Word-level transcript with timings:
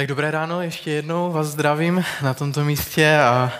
Tak 0.00 0.06
dobré 0.06 0.30
ráno, 0.30 0.62
ještě 0.62 0.90
jednou 0.90 1.32
vás 1.32 1.46
zdravím 1.46 2.04
na 2.22 2.34
tomto 2.34 2.64
místě 2.64 3.18
a 3.18 3.52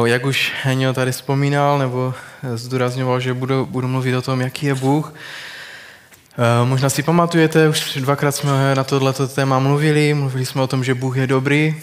uh, 0.00 0.08
jak 0.08 0.26
už 0.26 0.52
Henio 0.62 0.92
tady 0.92 1.12
vzpomínal 1.12 1.78
nebo 1.78 2.14
zdůrazňoval, 2.54 3.20
že 3.20 3.34
budu, 3.34 3.66
budu 3.66 3.88
mluvit 3.88 4.16
o 4.16 4.22
tom, 4.22 4.40
jaký 4.40 4.66
je 4.66 4.74
Bůh. 4.74 5.06
Uh, 5.12 6.68
možná 6.68 6.90
si 6.90 7.02
pamatujete, 7.02 7.68
už 7.68 7.96
dvakrát 7.96 8.32
jsme 8.32 8.74
na 8.74 8.84
tohleto 8.84 9.28
téma 9.28 9.58
mluvili, 9.58 10.14
mluvili 10.14 10.46
jsme 10.46 10.62
o 10.62 10.66
tom, 10.66 10.84
že 10.84 10.94
Bůh 10.94 11.16
je 11.16 11.26
dobrý, 11.26 11.76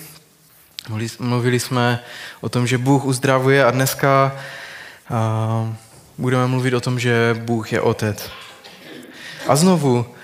mluvili, 1.19 1.59
jsme 1.59 1.99
o 2.41 2.49
tom, 2.49 2.67
že 2.67 2.77
Bůh 2.77 3.05
uzdravuje 3.05 3.65
a 3.65 3.71
dneska 3.71 4.35
uh, 5.09 5.73
budeme 6.17 6.47
mluvit 6.47 6.73
o 6.73 6.81
tom, 6.81 6.99
že 6.99 7.35
Bůh 7.39 7.73
je 7.73 7.81
Otec. 7.81 8.29
A 9.47 9.55
znovu, 9.55 10.14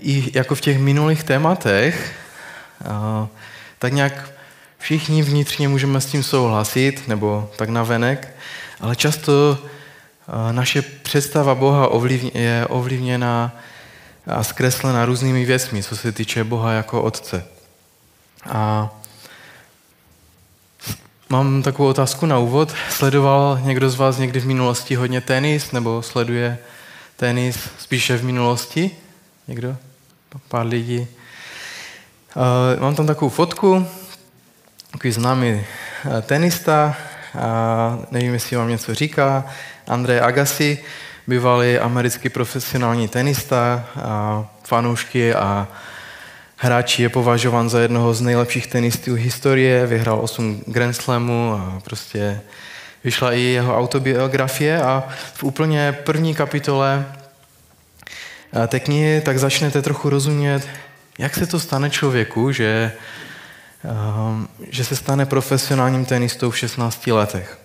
i 0.00 0.38
jako 0.38 0.54
v 0.54 0.60
těch 0.60 0.78
minulých 0.78 1.22
tématech, 1.22 2.12
eh, 2.80 3.28
tak 3.78 3.92
nějak 3.92 4.30
všichni 4.78 5.22
vnitřně 5.22 5.68
můžeme 5.68 6.00
s 6.00 6.06
tím 6.06 6.22
souhlasit, 6.22 7.08
nebo 7.08 7.50
tak 7.56 7.68
navenek, 7.68 8.34
ale 8.80 8.96
často 8.96 9.58
eh, 9.58 10.52
naše 10.52 10.82
představa 10.82 11.54
Boha 11.54 11.90
je 12.34 12.66
ovlivněna 12.68 13.56
a 14.26 14.44
zkreslena 14.44 15.04
různými 15.04 15.44
věcmi, 15.44 15.82
co 15.82 15.96
se 15.96 16.12
týče 16.12 16.44
Boha 16.44 16.72
jako 16.72 17.02
Otce. 17.02 17.44
A 18.50 18.90
mám 21.28 21.62
takovou 21.62 21.88
otázku 21.88 22.26
na 22.26 22.38
úvod. 22.38 22.74
Sledoval 22.90 23.60
někdo 23.62 23.90
z 23.90 23.96
vás 23.96 24.18
někdy 24.18 24.40
v 24.40 24.46
minulosti 24.46 24.94
hodně 24.94 25.20
tenis, 25.20 25.72
nebo 25.72 26.02
sleduje 26.02 26.58
tenis 27.16 27.58
spíše 27.78 28.16
v 28.16 28.24
minulosti? 28.24 28.90
Někdo? 29.48 29.76
Pár 30.48 30.66
lidí. 30.66 30.98
Uh, 32.36 32.80
mám 32.80 32.94
tam 32.94 33.06
takovou 33.06 33.28
fotku, 33.28 33.86
takový 34.92 35.12
známý 35.12 35.52
uh, 35.52 36.20
tenista, 36.20 36.96
uh, 37.34 38.04
nevím, 38.10 38.32
jestli 38.32 38.56
vám 38.56 38.68
něco 38.68 38.94
říká, 38.94 39.44
André 39.86 40.20
Agassi, 40.20 40.78
bývalý 41.26 41.78
americký 41.78 42.28
profesionální 42.28 43.08
tenista, 43.08 43.84
uh, 43.96 44.02
fanoušky 44.64 45.34
a 45.34 45.68
hráči 46.56 47.02
je 47.02 47.08
považován 47.08 47.70
za 47.70 47.80
jednoho 47.80 48.14
z 48.14 48.20
nejlepších 48.20 48.66
tenistů 48.66 49.14
historie, 49.14 49.86
vyhrál 49.86 50.20
8 50.20 50.62
Grand 50.66 50.96
Slamů 50.96 51.52
a 51.52 51.80
prostě 51.84 52.40
vyšla 53.04 53.32
i 53.32 53.40
jeho 53.40 53.78
autobiografie 53.78 54.82
a 54.82 55.08
v 55.34 55.44
úplně 55.44 55.92
první 55.92 56.34
kapitole 56.34 57.04
té 58.68 58.80
knihy, 58.80 59.20
tak 59.20 59.38
začnete 59.38 59.82
trochu 59.82 60.10
rozumět, 60.10 60.68
jak 61.18 61.34
se 61.34 61.46
to 61.46 61.60
stane 61.60 61.90
člověku, 61.90 62.52
že, 62.52 62.92
ehm, 63.84 64.48
že 64.70 64.84
se 64.84 64.96
stane 64.96 65.26
profesionálním 65.26 66.04
tenistou 66.04 66.50
v 66.50 66.58
16 66.58 67.12
letech. 67.12 67.58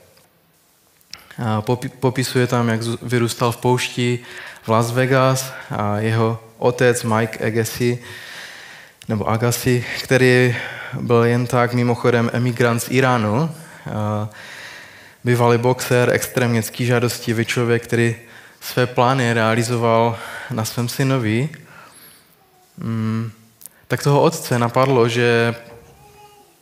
Popisuje 1.99 2.47
tam, 2.47 2.69
jak 2.69 2.81
vyrůstal 3.01 3.51
v 3.51 3.57
poušti 3.57 4.19
v 4.63 4.69
Las 4.69 4.91
Vegas 4.91 5.53
a 5.69 5.97
jeho 5.97 6.39
otec 6.57 7.03
Mike 7.03 7.45
Agassi, 7.45 7.99
nebo 9.09 9.29
Agassi, 9.29 9.85
který 10.03 10.55
byl 11.01 11.23
jen 11.23 11.47
tak 11.47 11.73
mimochodem 11.73 12.29
emigrant 12.33 12.83
z 12.83 12.91
Iránu, 12.91 13.49
bývalý 15.23 15.57
boxer, 15.57 16.09
extrémně 16.13 16.63
žádostivý 16.79 17.45
člověk, 17.45 17.83
který 17.83 18.15
své 18.63 18.87
plány 18.87 19.33
realizoval 19.33 20.17
na 20.51 20.65
svém 20.65 20.89
synovi, 20.89 21.49
mm, 22.77 23.31
tak 23.87 24.03
toho 24.03 24.21
otce 24.21 24.59
napadlo, 24.59 25.09
že, 25.09 25.55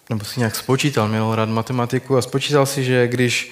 nebo 0.10 0.26
si 0.26 0.40
nějak 0.40 0.56
spočítal, 0.56 1.08
měl 1.08 1.36
rád 1.36 1.50
matematiku 1.50 2.18
a 2.18 2.22
spočítal 2.22 2.66
si, 2.66 2.84
že 2.84 3.08
když 3.08 3.52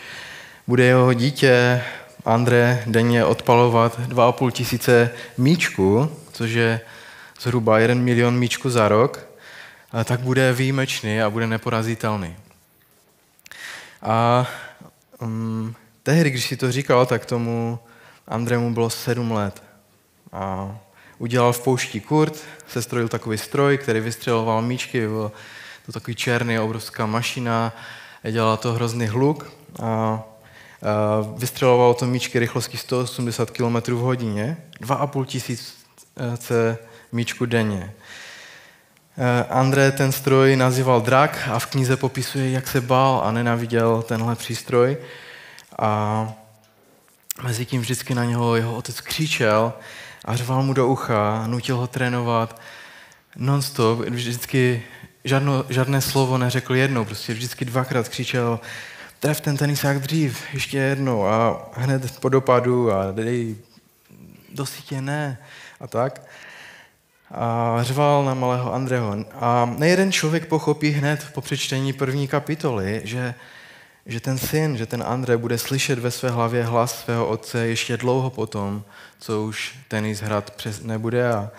bude 0.67 0.83
jeho 0.83 1.13
dítě 1.13 1.83
André 2.25 2.83
denně 2.85 3.25
odpalovat 3.25 3.99
2,5 3.99 4.51
tisíce 4.51 5.11
míčku, 5.37 6.11
což 6.31 6.51
je 6.51 6.81
zhruba 7.41 7.79
1 7.79 8.03
milion 8.03 8.37
míčku 8.37 8.69
za 8.69 8.87
rok, 8.87 9.27
tak 10.03 10.19
bude 10.19 10.53
výjimečný 10.53 11.21
a 11.21 11.29
bude 11.29 11.47
neporazitelný. 11.47 12.35
A 14.01 14.47
um, 15.21 15.75
tehdy, 16.03 16.29
když 16.29 16.47
si 16.47 16.57
to 16.57 16.71
říkal, 16.71 17.05
tak 17.05 17.25
tomu 17.25 17.79
Andrému 18.29 18.73
bylo 18.73 18.89
sedm 18.89 19.31
let. 19.31 19.63
A 20.31 20.75
udělal 21.17 21.53
v 21.53 21.63
poušti 21.63 21.99
kurt, 21.99 22.43
sestrojil 22.67 23.07
takový 23.07 23.37
stroj, 23.37 23.77
který 23.77 23.99
vystřeloval 23.99 24.61
míčky, 24.61 25.07
byl 25.07 25.31
to 25.85 25.91
takový 25.91 26.15
černý, 26.15 26.59
obrovská 26.59 27.05
mašina, 27.05 27.73
dělala 28.31 28.57
to 28.57 28.73
hrozný 28.73 29.07
hluk 29.07 29.51
a, 29.81 30.23
vystřelovalo 31.37 31.93
to 31.93 32.05
míčky 32.05 32.39
rychlostí 32.39 32.77
180 32.77 33.51
km 33.51 33.75
v 33.75 33.99
hodině, 33.99 34.57
2,5 34.81 35.25
tisíce 35.25 36.77
míčku 37.11 37.45
denně. 37.45 37.93
E, 39.17 39.43
André 39.43 39.91
ten 39.91 40.11
stroj 40.11 40.55
nazýval 40.55 41.01
drak 41.01 41.49
a 41.51 41.59
v 41.59 41.65
knize 41.65 41.97
popisuje, 41.97 42.51
jak 42.51 42.67
se 42.67 42.81
bál 42.81 43.21
a 43.25 43.31
nenaviděl 43.31 44.01
tenhle 44.01 44.35
přístroj. 44.35 44.97
A 45.79 46.33
mezi 47.43 47.65
tím 47.65 47.81
vždycky 47.81 48.15
na 48.15 48.25
něho 48.25 48.55
jeho 48.55 48.75
otec 48.75 49.01
křičel 49.01 49.73
a 50.25 50.35
řval 50.35 50.63
mu 50.63 50.73
do 50.73 50.87
ucha, 50.87 51.47
nutil 51.47 51.77
ho 51.77 51.87
trénovat 51.87 52.61
non-stop, 53.35 53.99
vždycky 53.99 54.83
žádno, 55.23 55.65
žádné 55.69 56.01
slovo 56.01 56.37
neřekl 56.37 56.75
jednou, 56.75 57.05
prostě 57.05 57.33
vždycky 57.33 57.65
dvakrát 57.65 58.09
křičel, 58.09 58.59
tref 59.19 59.41
ten 59.41 59.57
tenisák 59.57 59.99
dřív, 59.99 60.43
ještě 60.53 60.77
jednou 60.77 61.25
a 61.25 61.69
hned 61.73 62.19
po 62.19 62.29
dopadu 62.29 62.91
a 62.91 63.11
dej 63.11 63.55
do 64.53 64.65
sítě 64.65 65.01
ne 65.01 65.37
a 65.79 65.87
tak. 65.87 66.21
A 67.31 67.77
řval 67.81 68.25
na 68.25 68.33
malého 68.33 68.73
Andreho. 68.73 69.15
A 69.33 69.73
nejeden 69.77 70.11
člověk 70.11 70.45
pochopí 70.45 70.89
hned 70.89 71.27
po 71.33 71.41
přečtení 71.41 71.93
první 71.93 72.27
kapitoly, 72.27 73.01
že 73.03 73.33
že 74.09 74.19
ten 74.19 74.37
syn, 74.37 74.77
že 74.77 74.85
ten 74.85 75.03
Andrej 75.07 75.37
bude 75.37 75.57
slyšet 75.57 75.99
ve 75.99 76.11
své 76.11 76.29
hlavě 76.29 76.63
hlas 76.63 77.01
svého 77.01 77.27
otce 77.27 77.67
ještě 77.67 77.97
dlouho 77.97 78.29
potom, 78.29 78.83
co 79.19 79.43
už 79.43 79.75
tenis 79.87 80.21
hrát 80.21 80.51
přes 80.51 80.81
nebude 80.83 81.33
a 81.33 81.51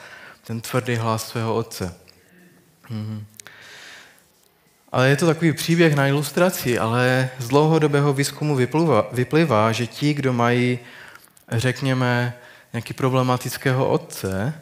ten 0.47 0.61
tvrdý 0.61 0.97
hlas 0.97 1.29
svého 1.29 1.55
otce. 1.55 1.95
Mhm. 2.89 3.25
Ale 4.93 5.09
je 5.09 5.17
to 5.17 5.27
takový 5.27 5.53
příběh 5.53 5.95
na 5.95 6.07
ilustraci, 6.07 6.79
ale 6.79 7.31
z 7.39 7.49
dlouhodobého 7.49 8.13
výzkumu 8.13 8.57
vyplývá, 8.57 9.09
vyplývá 9.13 9.73
že 9.73 9.87
ti, 9.87 10.15
kdo 10.15 10.33
mají, 10.33 10.79
řekněme, 11.53 12.35
nějaký 12.73 12.95
problematického 12.95 13.89
otce, 13.89 14.55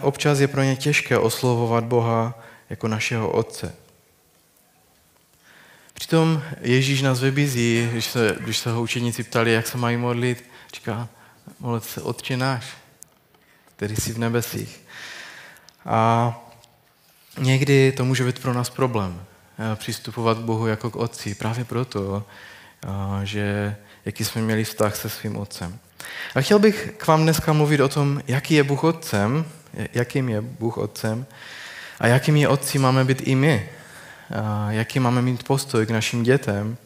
občas 0.00 0.40
je 0.40 0.48
pro 0.48 0.62
ně 0.62 0.76
těžké 0.76 1.18
oslovovat 1.18 1.84
Boha 1.84 2.42
jako 2.70 2.88
našeho 2.88 3.30
otce. 3.30 3.74
Přitom 5.98 6.42
Ježíš 6.60 7.02
nás 7.02 7.20
vybízí, 7.20 7.88
když 7.92 8.04
se, 8.04 8.36
když 8.40 8.58
se 8.58 8.70
ho 8.70 8.82
učeníci 8.82 9.22
ptali, 9.22 9.52
jak 9.52 9.66
se 9.66 9.78
mají 9.78 9.96
modlit, 9.96 10.44
říká, 10.74 11.08
modlit 11.60 11.84
se 11.84 12.02
Otče 12.02 12.36
náš, 12.36 12.66
který 13.76 13.96
jsi 13.96 14.12
v 14.12 14.18
nebesích. 14.18 14.80
A 15.86 16.32
někdy 17.38 17.92
to 17.92 18.04
může 18.04 18.24
být 18.24 18.38
pro 18.38 18.54
nás 18.54 18.70
problém, 18.70 19.24
eh, 19.58 19.76
přistupovat 19.76 20.38
k 20.38 20.40
Bohu 20.40 20.66
jako 20.66 20.90
k 20.90 20.96
Otci, 20.96 21.34
právě 21.34 21.64
proto, 21.64 22.24
eh, 22.84 22.88
že 23.26 23.76
jaký 24.04 24.24
jsme 24.24 24.42
měli 24.42 24.64
vztah 24.64 24.96
se 24.96 25.08
svým 25.08 25.36
Otcem. 25.36 25.78
A 26.34 26.40
chtěl 26.40 26.58
bych 26.58 26.92
k 26.96 27.06
vám 27.06 27.22
dneska 27.22 27.52
mluvit 27.52 27.80
o 27.80 27.88
tom, 27.88 28.22
jaký 28.26 28.54
je 28.54 28.64
Bůh 28.64 28.84
Otcem, 28.84 29.44
jakým 29.92 30.28
je 30.28 30.40
Bůh 30.40 30.78
Otcem 30.78 31.26
a 32.00 32.06
jakými 32.06 32.46
Otci 32.46 32.78
máme 32.78 33.04
být 33.04 33.20
i 33.24 33.34
my 33.34 33.68
jaký 34.68 35.00
máme 35.00 35.22
mít 35.22 35.42
postoj 35.42 35.86
k 35.86 35.90
našim 35.90 36.22
dětem. 36.22 36.76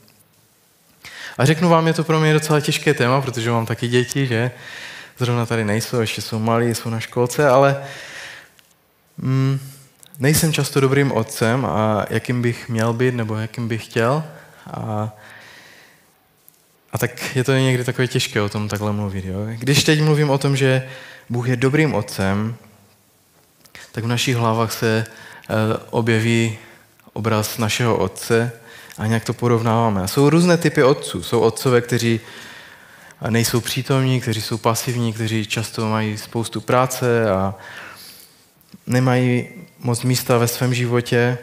A 1.39 1.45
řeknu 1.45 1.69
vám, 1.69 1.87
je 1.87 1.95
to 1.95 2.05
pro 2.05 2.21
mě 2.21 2.33
docela 2.33 2.61
těžké 2.61 2.95
téma, 2.95 3.21
protože 3.21 3.51
mám 3.51 3.67
taky 3.67 3.89
děti, 3.89 4.27
že 4.27 4.51
zrovna 5.19 5.47
tady 5.47 5.65
nejsou, 5.65 6.01
ještě 6.01 6.23
jsou 6.23 6.39
malí, 6.39 6.75
jsou 6.75 6.91
na 6.91 7.01
školce, 7.01 7.49
ale 7.49 7.83
mm, 9.19 9.61
nejsem 10.19 10.53
často 10.53 10.81
dobrým 10.81 11.13
otcem 11.13 11.67
a 11.67 12.07
jakým 12.11 12.43
bych 12.43 12.69
měl 12.69 12.93
být 12.93 13.15
nebo 13.15 13.37
jakým 13.37 13.69
bych 13.69 13.85
chtěl. 13.85 14.25
A, 14.67 15.13
a 16.93 16.99
tak 16.99 17.37
je 17.37 17.45
to 17.45 17.53
někdy 17.53 17.85
takové 17.85 18.09
těžké 18.09 18.41
o 18.41 18.49
tom 18.49 18.69
takhle 18.69 18.93
mluvit. 18.93 19.25
Jo? 19.25 19.39
Když 19.47 19.85
teď 19.85 20.03
mluvím 20.03 20.31
o 20.31 20.39
tom, 20.39 20.57
že 20.57 20.89
Bůh 21.31 21.49
je 21.49 21.57
dobrým 21.57 21.95
otcem, 21.95 22.57
tak 23.93 24.05
v 24.05 24.07
našich 24.07 24.37
hlavách 24.37 24.73
se 24.73 25.05
uh, 25.07 25.57
objeví 25.91 26.59
obraz 27.13 27.59
našeho 27.59 27.97
otce 27.97 28.53
a 28.99 29.07
nějak 29.07 29.25
to 29.25 29.35
porovnáváme. 29.35 30.03
A 30.03 30.09
jsou 30.09 30.31
různé 30.31 30.57
typy 30.57 30.83
otců. 30.83 31.23
Jsou 31.23 31.41
otcové, 31.41 31.81
kteří 31.81 32.21
nejsou 33.31 33.61
přítomní, 33.61 34.21
kteří 34.21 34.43
jsou 34.43 34.59
pasivní, 34.59 35.13
kteří 35.13 35.47
často 35.47 35.89
mají 35.89 36.19
spoustu 36.19 36.61
práce 36.61 37.31
a 37.31 37.55
nemají 38.87 39.49
moc 39.79 40.03
místa 40.03 40.39
ve 40.39 40.49
svém 40.49 40.75
životě. 40.75 41.39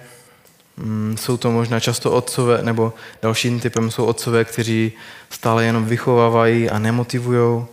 Mm, 0.78 1.16
jsou 1.20 1.38
to 1.38 1.52
možná 1.52 1.80
často 1.80 2.12
otcové, 2.12 2.64
nebo 2.64 2.94
dalším 3.22 3.60
typem 3.60 3.92
jsou 3.92 4.06
otcové, 4.06 4.46
kteří 4.46 4.92
stále 5.30 5.66
jenom 5.66 5.86
vychovávají 5.86 6.70
a 6.70 6.80
nemotivují. 6.80 7.66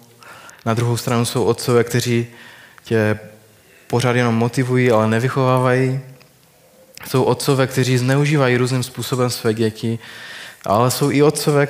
Na 0.66 0.74
druhou 0.74 0.96
stranu 0.96 1.24
jsou 1.24 1.44
otcové, 1.44 1.84
kteří 1.84 2.26
tě 2.84 3.18
pořád 3.86 4.16
jenom 4.16 4.34
motivují, 4.34 4.90
ale 4.90 5.08
nevychovávají. 5.08 6.00
Jsou 7.04 7.22
otcové, 7.22 7.66
kteří 7.66 7.98
zneužívají 7.98 8.56
různým 8.56 8.82
způsobem 8.82 9.30
své 9.30 9.54
děti, 9.54 9.98
ale 10.64 10.90
jsou 10.90 11.10
i 11.10 11.22
otcové, 11.22 11.68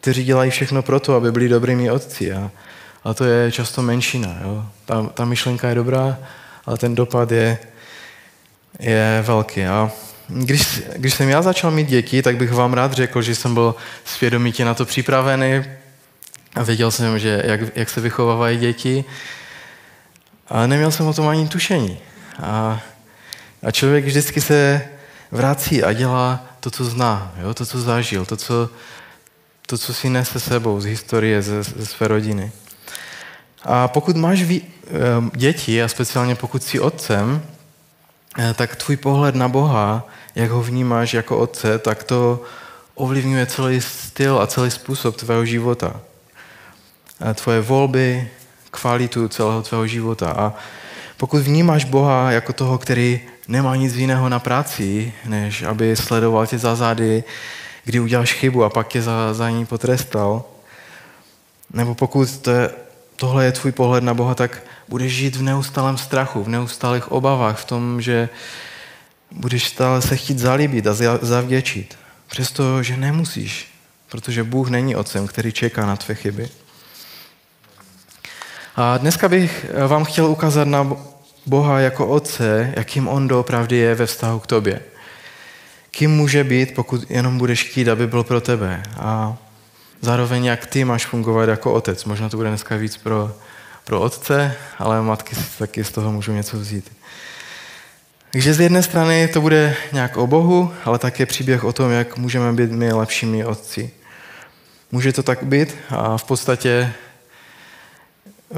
kteří 0.00 0.24
dělají 0.24 0.50
všechno 0.50 0.82
pro 0.82 1.00
to, 1.00 1.14
aby 1.14 1.32
byli 1.32 1.48
dobrými 1.48 1.90
otci. 1.90 2.32
A, 2.32 2.50
a 3.04 3.14
to 3.14 3.24
je 3.24 3.52
často 3.52 3.82
menšina. 3.82 4.36
Jo? 4.42 4.66
Ta, 4.84 5.02
ta 5.14 5.24
myšlenka 5.24 5.68
je 5.68 5.74
dobrá, 5.74 6.18
ale 6.66 6.78
ten 6.78 6.94
dopad 6.94 7.30
je, 7.30 7.58
je 8.78 9.24
velký. 9.26 9.64
A 9.64 9.90
když, 10.28 10.82
když 10.96 11.14
jsem 11.14 11.28
já 11.28 11.42
začal 11.42 11.70
mít 11.70 11.88
děti, 11.88 12.22
tak 12.22 12.36
bych 12.36 12.52
vám 12.52 12.72
rád 12.72 12.92
řekl, 12.92 13.22
že 13.22 13.34
jsem 13.34 13.54
byl 13.54 13.74
svědomitě 14.04 14.64
na 14.64 14.74
to 14.74 14.84
připravený 14.84 15.64
a 16.54 16.62
věděl 16.62 16.90
jsem, 16.90 17.18
že 17.18 17.42
jak, 17.46 17.60
jak 17.74 17.90
se 17.90 18.00
vychovávají 18.00 18.58
děti, 18.58 19.04
ale 20.48 20.68
neměl 20.68 20.90
jsem 20.90 21.06
o 21.06 21.14
tom 21.14 21.28
ani 21.28 21.48
tušení. 21.48 21.98
A, 22.42 22.80
a 23.62 23.70
člověk 23.70 24.04
vždycky 24.04 24.40
se 24.40 24.88
vrací 25.30 25.82
a 25.82 25.92
dělá 25.92 26.44
to, 26.60 26.70
co 26.70 26.84
zná, 26.84 27.32
jo? 27.42 27.54
to, 27.54 27.66
co 27.66 27.80
zažil, 27.80 28.26
to 28.26 28.36
co, 28.36 28.70
to, 29.66 29.78
co 29.78 29.94
si 29.94 30.08
nese 30.08 30.40
sebou 30.40 30.80
z 30.80 30.84
historie, 30.84 31.42
ze, 31.42 31.62
ze 31.62 31.86
své 31.86 32.08
rodiny. 32.08 32.52
A 33.62 33.88
pokud 33.88 34.16
máš 34.16 34.42
ví, 34.42 34.62
děti, 35.34 35.82
a 35.82 35.88
speciálně 35.88 36.34
pokud 36.34 36.62
jsi 36.62 36.80
otcem, 36.80 37.42
eh, 38.38 38.54
tak 38.54 38.76
tvůj 38.76 38.96
pohled 38.96 39.34
na 39.34 39.48
Boha, 39.48 40.08
jak 40.34 40.50
ho 40.50 40.62
vnímáš 40.62 41.14
jako 41.14 41.38
otce, 41.38 41.78
tak 41.78 42.04
to 42.04 42.42
ovlivňuje 42.94 43.46
celý 43.46 43.80
styl 43.80 44.40
a 44.40 44.46
celý 44.46 44.70
způsob 44.70 45.16
tvého 45.16 45.44
života. 45.44 46.00
A 47.20 47.34
tvoje 47.34 47.60
volby, 47.60 48.30
kvalitu 48.70 49.28
celého 49.28 49.62
tvého 49.62 49.86
života. 49.86 50.30
A 50.30 50.54
pokud 51.16 51.42
vnímáš 51.42 51.84
Boha 51.84 52.32
jako 52.32 52.52
toho, 52.52 52.78
který 52.78 53.20
nemá 53.50 53.76
nic 53.76 53.94
jiného 53.94 54.28
na 54.28 54.38
práci, 54.38 55.12
než 55.26 55.62
aby 55.62 55.96
sledoval 55.96 56.46
tě 56.46 56.58
za 56.58 56.76
zády, 56.76 57.24
kdy 57.84 58.00
uděláš 58.00 58.32
chybu 58.32 58.64
a 58.64 58.70
pak 58.70 58.88
tě 58.88 59.02
za, 59.02 59.34
za 59.34 59.50
ní 59.50 59.66
potrestal, 59.66 60.44
nebo 61.72 61.94
pokud 61.94 62.38
to 62.38 62.50
je, 62.50 62.70
tohle 63.16 63.44
je 63.44 63.52
tvůj 63.52 63.72
pohled 63.72 64.04
na 64.04 64.14
Boha, 64.14 64.34
tak 64.34 64.62
budeš 64.88 65.12
žít 65.12 65.36
v 65.36 65.42
neustálém 65.42 65.98
strachu, 65.98 66.44
v 66.44 66.48
neustálých 66.48 67.12
obavách, 67.12 67.58
v 67.58 67.64
tom, 67.64 68.02
že 68.02 68.28
budeš 69.30 69.68
stále 69.68 70.02
se 70.02 70.16
chtít 70.16 70.38
zalíbit 70.38 70.86
a 70.86 70.94
zavděčit. 71.22 71.98
Přestože 72.26 72.96
nemusíš, 72.96 73.74
protože 74.08 74.44
Bůh 74.44 74.68
není 74.68 74.96
otcem, 74.96 75.26
který 75.26 75.52
čeká 75.52 75.86
na 75.86 75.96
tvé 75.96 76.14
chyby. 76.14 76.48
A 78.76 78.98
dneska 78.98 79.28
bych 79.28 79.66
vám 79.86 80.04
chtěl 80.04 80.26
ukázat 80.26 80.68
na 80.68 80.96
Boha 81.46 81.80
jako 81.80 82.06
otce, 82.06 82.72
jakým 82.76 83.08
on 83.08 83.28
doopravdy 83.28 83.76
je 83.76 83.94
ve 83.94 84.06
vztahu 84.06 84.38
k 84.38 84.46
tobě. 84.46 84.80
Kým 85.90 86.10
může 86.10 86.44
být, 86.44 86.74
pokud 86.74 87.10
jenom 87.10 87.38
budeš 87.38 87.64
chtít, 87.64 87.88
aby 87.88 88.06
byl 88.06 88.24
pro 88.24 88.40
tebe. 88.40 88.82
A 88.98 89.36
zároveň, 90.00 90.44
jak 90.44 90.66
ty 90.66 90.84
máš 90.84 91.06
fungovat 91.06 91.48
jako 91.48 91.72
otec. 91.72 92.04
Možná 92.04 92.28
to 92.28 92.36
bude 92.36 92.48
dneska 92.48 92.76
víc 92.76 92.96
pro, 92.96 93.32
pro 93.84 94.00
otce, 94.00 94.56
ale 94.78 95.02
matky 95.02 95.36
taky 95.58 95.84
z 95.84 95.90
toho 95.90 96.12
můžou 96.12 96.32
něco 96.32 96.58
vzít. 96.58 96.92
Takže 98.32 98.54
z 98.54 98.60
jedné 98.60 98.82
strany 98.82 99.28
to 99.28 99.40
bude 99.40 99.76
nějak 99.92 100.16
o 100.16 100.26
Bohu, 100.26 100.72
ale 100.84 100.98
také 100.98 101.26
příběh 101.26 101.64
o 101.64 101.72
tom, 101.72 101.90
jak 101.90 102.16
můžeme 102.16 102.52
být 102.52 102.70
my 102.70 102.92
lepšími 102.92 103.44
otci. 103.44 103.90
Může 104.92 105.12
to 105.12 105.22
tak 105.22 105.42
být 105.42 105.76
a 105.90 106.16
v 106.16 106.24
podstatě 106.24 106.92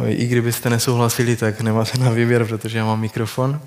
i 0.07 0.27
kdybyste 0.27 0.71
nesouhlasili, 0.71 1.37
tak 1.37 1.61
nemáte 1.61 1.99
na 1.99 2.11
výběr, 2.11 2.45
protože 2.45 2.79
já 2.79 2.85
mám 2.85 3.01
mikrofon. 3.01 3.61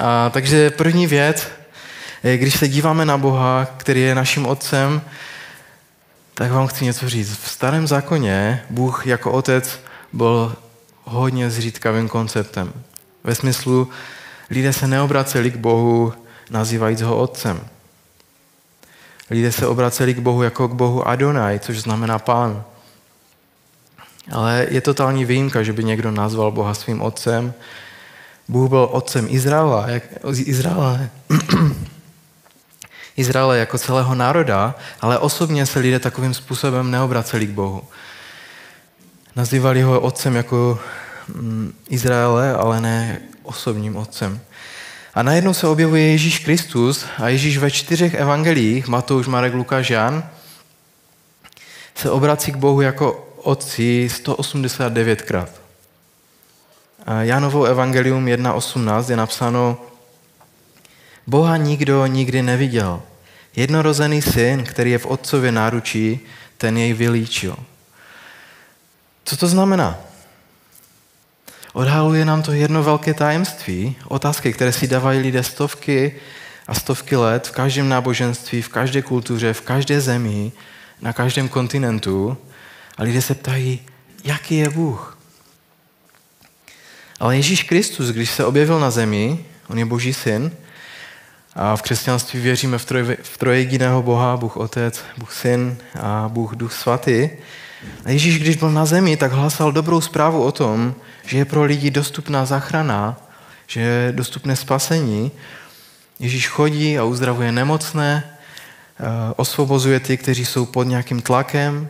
A, 0.00 0.30
takže 0.30 0.70
první 0.70 1.06
věc, 1.06 1.48
když 2.36 2.58
se 2.58 2.68
díváme 2.68 3.04
na 3.04 3.18
Boha, 3.18 3.66
který 3.76 4.00
je 4.00 4.14
naším 4.14 4.46
otcem, 4.46 5.02
tak 6.34 6.52
vám 6.52 6.66
chci 6.66 6.84
něco 6.84 7.08
říct. 7.08 7.38
V 7.38 7.50
starém 7.50 7.86
zákoně 7.86 8.62
Bůh 8.70 9.06
jako 9.06 9.32
otec 9.32 9.80
byl 10.12 10.56
hodně 11.04 11.50
zřídkavým 11.50 12.08
konceptem. 12.08 12.72
Ve 13.24 13.34
smyslu, 13.34 13.88
lidé 14.50 14.72
se 14.72 14.86
neobraceli 14.86 15.50
k 15.50 15.56
Bohu, 15.56 16.12
nazývajíc 16.50 17.00
ho 17.00 17.16
otcem. 17.16 17.60
Lidé 19.30 19.52
se 19.52 19.66
obraceli 19.66 20.14
k 20.14 20.18
Bohu 20.18 20.42
jako 20.42 20.68
k 20.68 20.72
Bohu 20.72 21.08
Adonai, 21.08 21.58
což 21.58 21.78
znamená 21.78 22.18
pán. 22.18 22.64
Ale 24.30 24.66
je 24.70 24.80
totální 24.80 25.24
výjimka, 25.24 25.62
že 25.62 25.72
by 25.72 25.84
někdo 25.84 26.10
nazval 26.10 26.50
Boha 26.50 26.74
svým 26.74 27.02
otcem. 27.02 27.54
Bůh 28.48 28.68
byl 28.68 28.88
otcem 28.92 29.26
Izraela, 29.30 29.88
jak, 29.88 30.02
Izraela, 30.38 31.00
Izraele 33.16 33.58
jako 33.58 33.78
celého 33.78 34.14
národa, 34.14 34.74
ale 35.00 35.18
osobně 35.18 35.66
se 35.66 35.78
lidé 35.78 35.98
takovým 35.98 36.34
způsobem 36.34 36.90
neobraceli 36.90 37.46
k 37.46 37.50
Bohu. 37.50 37.82
Nazývali 39.36 39.82
ho 39.82 40.00
otcem 40.00 40.36
jako 40.36 40.78
mm, 41.28 41.74
Izraele, 41.88 42.52
ale 42.52 42.80
ne 42.80 43.20
osobním 43.42 43.96
otcem. 43.96 44.40
A 45.14 45.22
najednou 45.22 45.54
se 45.54 45.66
objevuje 45.66 46.08
Ježíš 46.08 46.38
Kristus 46.38 47.06
a 47.18 47.28
Ježíš 47.28 47.58
ve 47.58 47.70
čtyřech 47.70 48.14
evangeliích, 48.14 48.88
Matouš, 48.88 49.26
Marek, 49.26 49.54
Lukáš, 49.54 49.90
Jan, 49.90 50.28
se 51.94 52.10
obrací 52.10 52.52
k 52.52 52.56
Bohu 52.56 52.80
jako 52.80 53.31
otci 53.42 54.08
189krát. 54.24 55.48
Janovo 57.20 57.64
evangelium 57.64 58.26
1.18 58.26 59.10
je 59.10 59.16
napsáno 59.16 59.80
Boha 61.26 61.56
nikdo 61.56 62.06
nikdy 62.06 62.42
neviděl. 62.42 63.02
Jednorozený 63.56 64.22
syn, 64.22 64.64
který 64.64 64.90
je 64.90 64.98
v 64.98 65.06
otcově 65.06 65.52
náručí, 65.52 66.20
ten 66.58 66.78
jej 66.78 66.92
vylíčil. 66.92 67.56
Co 69.24 69.36
to 69.36 69.46
znamená? 69.46 69.98
Odhaluje 71.72 72.24
nám 72.24 72.42
to 72.42 72.52
jedno 72.52 72.82
velké 72.82 73.14
tajemství, 73.14 73.96
otázky, 74.08 74.52
které 74.52 74.72
si 74.72 74.86
dávají 74.86 75.20
lidé 75.20 75.42
stovky 75.42 76.20
a 76.66 76.74
stovky 76.74 77.16
let 77.16 77.46
v 77.46 77.50
každém 77.50 77.88
náboženství, 77.88 78.62
v 78.62 78.68
každé 78.68 79.02
kultuře, 79.02 79.52
v 79.52 79.60
každé 79.60 80.00
zemi, 80.00 80.52
na 81.00 81.12
každém 81.12 81.48
kontinentu 81.48 82.36
a 82.96 83.02
lidé 83.02 83.22
se 83.22 83.34
ptají, 83.34 83.80
jaký 84.24 84.56
je 84.56 84.70
Bůh. 84.70 85.18
Ale 87.20 87.36
Ježíš 87.36 87.62
Kristus, 87.62 88.08
když 88.08 88.30
se 88.30 88.44
objevil 88.44 88.80
na 88.80 88.90
zemi, 88.90 89.44
on 89.68 89.78
je 89.78 89.84
Boží 89.84 90.14
syn, 90.14 90.52
a 91.54 91.76
v 91.76 91.82
křesťanství 91.82 92.40
věříme 92.40 92.78
v, 92.78 92.84
troj, 92.84 93.16
v 93.22 93.38
trojediného 93.38 94.02
Boha, 94.02 94.36
Bůh 94.36 94.56
Otec, 94.56 95.04
Bůh 95.18 95.32
Syn 95.32 95.76
a 96.00 96.28
Bůh 96.28 96.54
Duch 96.54 96.72
Svatý. 96.72 97.30
A 98.04 98.10
Ježíš, 98.10 98.38
když 98.38 98.56
byl 98.56 98.70
na 98.70 98.84
zemi, 98.84 99.16
tak 99.16 99.32
hlasal 99.32 99.72
dobrou 99.72 100.00
zprávu 100.00 100.44
o 100.44 100.52
tom, 100.52 100.94
že 101.26 101.38
je 101.38 101.44
pro 101.44 101.64
lidi 101.64 101.90
dostupná 101.90 102.44
záchrana, 102.44 103.16
že 103.66 103.80
je 103.80 104.12
dostupné 104.12 104.56
spasení. 104.56 105.30
Ježíš 106.20 106.48
chodí 106.48 106.98
a 106.98 107.04
uzdravuje 107.04 107.52
nemocné, 107.52 108.24
eh, 108.24 109.04
osvobozuje 109.36 110.00
ty, 110.00 110.16
kteří 110.16 110.44
jsou 110.44 110.66
pod 110.66 110.82
nějakým 110.82 111.22
tlakem, 111.22 111.88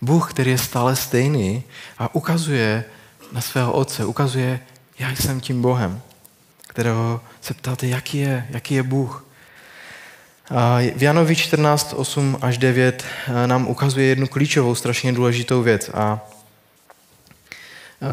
Bůh, 0.00 0.30
který 0.30 0.50
je 0.50 0.58
stále 0.58 0.96
stejný 0.96 1.62
a 1.98 2.14
ukazuje 2.14 2.84
na 3.32 3.40
svého 3.40 3.72
otce, 3.72 4.04
ukazuje, 4.04 4.60
já 4.98 5.10
jsem 5.10 5.40
tím 5.40 5.62
Bohem, 5.62 6.02
kterého 6.68 7.20
se 7.40 7.54
ptáte, 7.54 7.86
jaký 7.86 8.18
je, 8.18 8.46
jaký 8.50 8.74
je 8.74 8.82
Bůh. 8.82 9.24
A 10.50 10.78
v 10.96 11.02
Janovi 11.02 11.36
14, 11.36 11.92
8 11.96 12.38
až 12.42 12.58
9 12.58 13.04
eh, 13.04 13.46
nám 13.46 13.68
ukazuje 13.68 14.06
jednu 14.06 14.26
klíčovou, 14.26 14.74
strašně 14.74 15.12
důležitou 15.12 15.62
věc. 15.62 15.90
A 15.94 16.20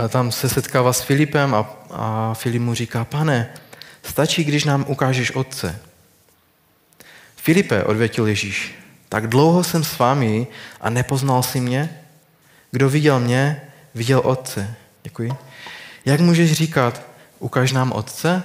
tam 0.09 0.31
se 0.31 0.49
setkává 0.49 0.93
s 0.93 1.01
Filipem 1.01 1.55
a, 1.55 1.69
a 1.91 2.33
Filip 2.33 2.61
mu 2.61 2.73
říká, 2.73 3.05
pane, 3.05 3.49
stačí, 4.03 4.43
když 4.43 4.63
nám 4.63 4.85
ukážeš 4.87 5.31
otce. 5.31 5.79
Filipe, 7.35 7.83
odvětil 7.83 8.27
Ježíš, 8.27 8.75
tak 9.15 9.27
dlouho 9.27 9.63
jsem 9.63 9.83
s 9.83 9.97
vámi 9.97 10.47
a 10.81 10.89
nepoznal 10.89 11.43
si 11.43 11.61
mě? 11.61 11.99
Kdo 12.71 12.89
viděl 12.89 13.19
mě, 13.19 13.61
viděl 13.93 14.21
Otce. 14.23 14.75
Děkuji. 15.03 15.31
Jak 16.05 16.19
můžeš 16.19 16.53
říkat, 16.53 17.01
ukaž 17.39 17.71
nám 17.71 17.91
Otce? 17.91 18.43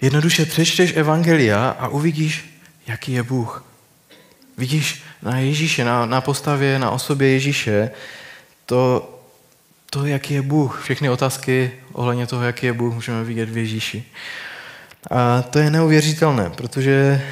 Jednoduše 0.00 0.46
přečteš 0.46 0.96
Evangelia 0.96 1.68
a 1.68 1.88
uvidíš, 1.88 2.60
jaký 2.86 3.12
je 3.12 3.22
Bůh. 3.22 3.64
Vidíš 4.58 5.02
na 5.22 5.38
Ježíše, 5.38 5.84
na, 5.84 6.06
na 6.06 6.20
postavě, 6.20 6.78
na 6.78 6.90
osobě 6.90 7.28
Ježíše 7.28 7.90
to, 8.66 9.10
to, 9.90 10.06
jaký 10.06 10.34
je 10.34 10.42
Bůh, 10.42 10.82
všechny 10.82 11.10
otázky 11.10 11.72
ohledně 11.92 12.26
toho, 12.26 12.42
jaký 12.42 12.66
je 12.66 12.72
Bůh, 12.72 12.94
můžeme 12.94 13.24
vidět 13.24 13.48
v 13.48 13.56
Ježíši. 13.56 14.04
A 15.10 15.42
to 15.42 15.58
je 15.58 15.70
neuvěřitelné, 15.70 16.50
protože 16.50 17.22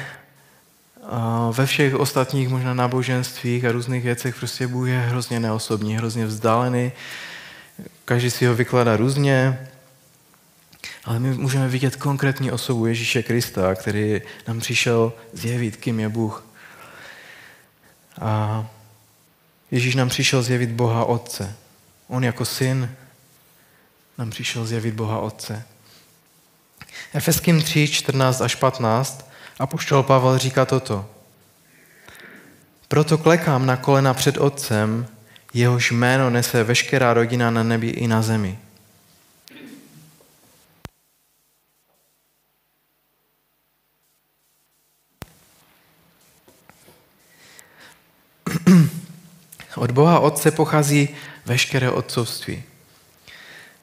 ve 1.51 1.65
všech 1.65 1.95
ostatních 1.95 2.49
možná 2.49 2.73
náboženstvích 2.73 3.65
a 3.65 3.71
různých 3.71 4.03
věcech 4.03 4.35
prostě 4.35 4.67
Bůh 4.67 4.87
je 4.87 4.99
hrozně 4.99 5.39
neosobní, 5.39 5.97
hrozně 5.97 6.25
vzdálený, 6.25 6.91
každý 8.05 8.31
si 8.31 8.45
ho 8.45 8.55
vykládá 8.55 8.97
různě, 8.97 9.67
ale 11.05 11.19
my 11.19 11.33
můžeme 11.33 11.67
vidět 11.67 11.95
konkrétní 11.95 12.51
osobu 12.51 12.85
Ježíše 12.85 13.23
Krista, 13.23 13.75
který 13.75 14.21
nám 14.47 14.59
přišel 14.59 15.13
zjevit, 15.33 15.75
kým 15.75 15.99
je 15.99 16.09
Bůh. 16.09 16.45
A 18.21 18.65
Ježíš 19.71 19.95
nám 19.95 20.09
přišel 20.09 20.43
zjevit 20.43 20.69
Boha 20.69 21.05
Otce. 21.05 21.55
On 22.07 22.23
jako 22.23 22.45
syn 22.45 22.95
nám 24.17 24.29
přišel 24.29 24.65
zjevit 24.65 24.93
Boha 24.93 25.19
Otce. 25.19 25.63
Efeským 27.13 27.61
3, 27.61 27.87
14 27.87 28.41
až 28.41 28.55
15 28.55 29.29
a 29.59 29.67
poštol 29.67 30.03
Pavel 30.03 30.37
říká 30.37 30.65
toto. 30.65 31.09
Proto 32.87 33.17
klekám 33.17 33.65
na 33.65 33.77
kolena 33.77 34.13
před 34.13 34.37
Otcem, 34.37 35.07
jehož 35.53 35.91
jméno 35.91 36.29
nese 36.29 36.63
veškerá 36.63 37.13
rodina 37.13 37.51
na 37.51 37.63
nebi 37.63 37.87
i 37.89 38.07
na 38.07 38.21
zemi. 38.21 38.59
Od 49.75 49.91
Boha 49.91 50.19
Otce 50.19 50.51
pochází 50.51 51.09
veškeré 51.45 51.91
otcovství. 51.91 52.63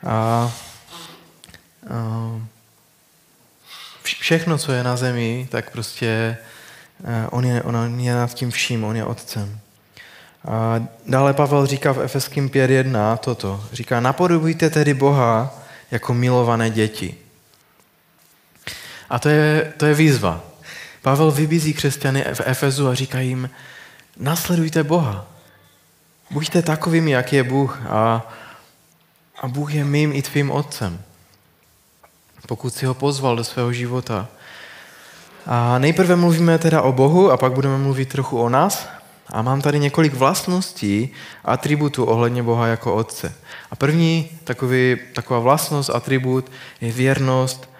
A, 0.07 0.53
a 1.91 2.52
všechno, 4.21 4.59
co 4.59 4.73
je 4.73 4.85
na 4.85 4.97
zemi, 4.97 5.49
tak 5.51 5.71
prostě 5.71 6.37
eh, 7.05 7.27
on 7.31 7.45
je, 7.45 7.63
on 7.63 8.01
je 8.01 8.15
nad 8.15 8.35
tím 8.35 8.51
vším, 8.51 8.85
on 8.85 8.97
je 8.97 9.05
otcem. 9.05 9.59
A 10.49 10.87
dále 11.07 11.35
Pavel 11.35 11.67
říká 11.67 11.93
v 11.93 12.01
Efeským 12.01 12.49
5.1 12.49 13.17
toto. 13.17 13.65
Říká, 13.73 14.01
napodobujte 14.01 14.71
tedy 14.71 14.95
Boha 14.95 15.55
jako 15.91 16.15
milované 16.15 16.71
děti. 16.71 17.15
A 19.11 19.19
to 19.19 19.29
je, 19.29 19.73
to 19.77 19.87
je 19.87 19.95
výzva. 19.95 20.41
Pavel 21.03 21.31
vybízí 21.31 21.75
křesťany 21.75 22.25
v 22.35 22.41
Efezu 22.45 22.89
a 22.89 22.95
říká 22.95 23.21
jim, 23.21 23.51
nasledujte 24.17 24.85
Boha. 24.85 25.27
Buďte 26.31 26.63
takovými, 26.63 27.11
jak 27.11 27.33
je 27.33 27.43
Bůh 27.43 27.81
a, 27.89 28.33
a 29.41 29.49
Bůh 29.49 29.75
je 29.75 29.85
mým 29.85 30.13
i 30.13 30.23
tvým 30.23 30.51
otcem. 30.51 31.03
Pokud 32.47 32.75
si 32.75 32.87
ho 32.87 32.95
pozval 32.95 33.37
do 33.37 33.45
svého 33.45 33.73
života. 33.73 34.29
A 35.47 35.79
nejprve 35.79 36.17
mluvíme 36.17 36.59
teda 36.59 36.83
o 36.83 36.93
Bohu 36.93 37.31
a 37.31 37.37
pak 37.37 37.53
budeme 37.53 37.79
mluvit 37.79 38.09
trochu 38.09 38.39
o 38.39 38.49
nás. 38.49 38.89
A 39.33 39.43
mám 39.43 39.61
tady 39.61 39.79
několik 39.79 40.15
vlastností, 40.15 41.11
atributů 41.45 42.05
ohledně 42.05 42.43
Boha 42.43 42.67
jako 42.67 42.95
Otce. 42.95 43.35
A 43.71 43.77
první 43.77 44.31
takový, 44.45 44.97
taková 45.15 45.41
vlastnost, 45.41 45.91
atribut 45.91 46.53
je 46.81 46.93
věrnost 46.93 47.71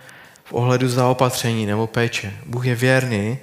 v 0.45 0.53
ohledu 0.53 0.89
zaopatření 0.89 1.67
nebo 1.67 1.87
péče. 1.87 2.33
Bůh 2.47 2.67
je 2.67 2.75
věrný 2.75 3.39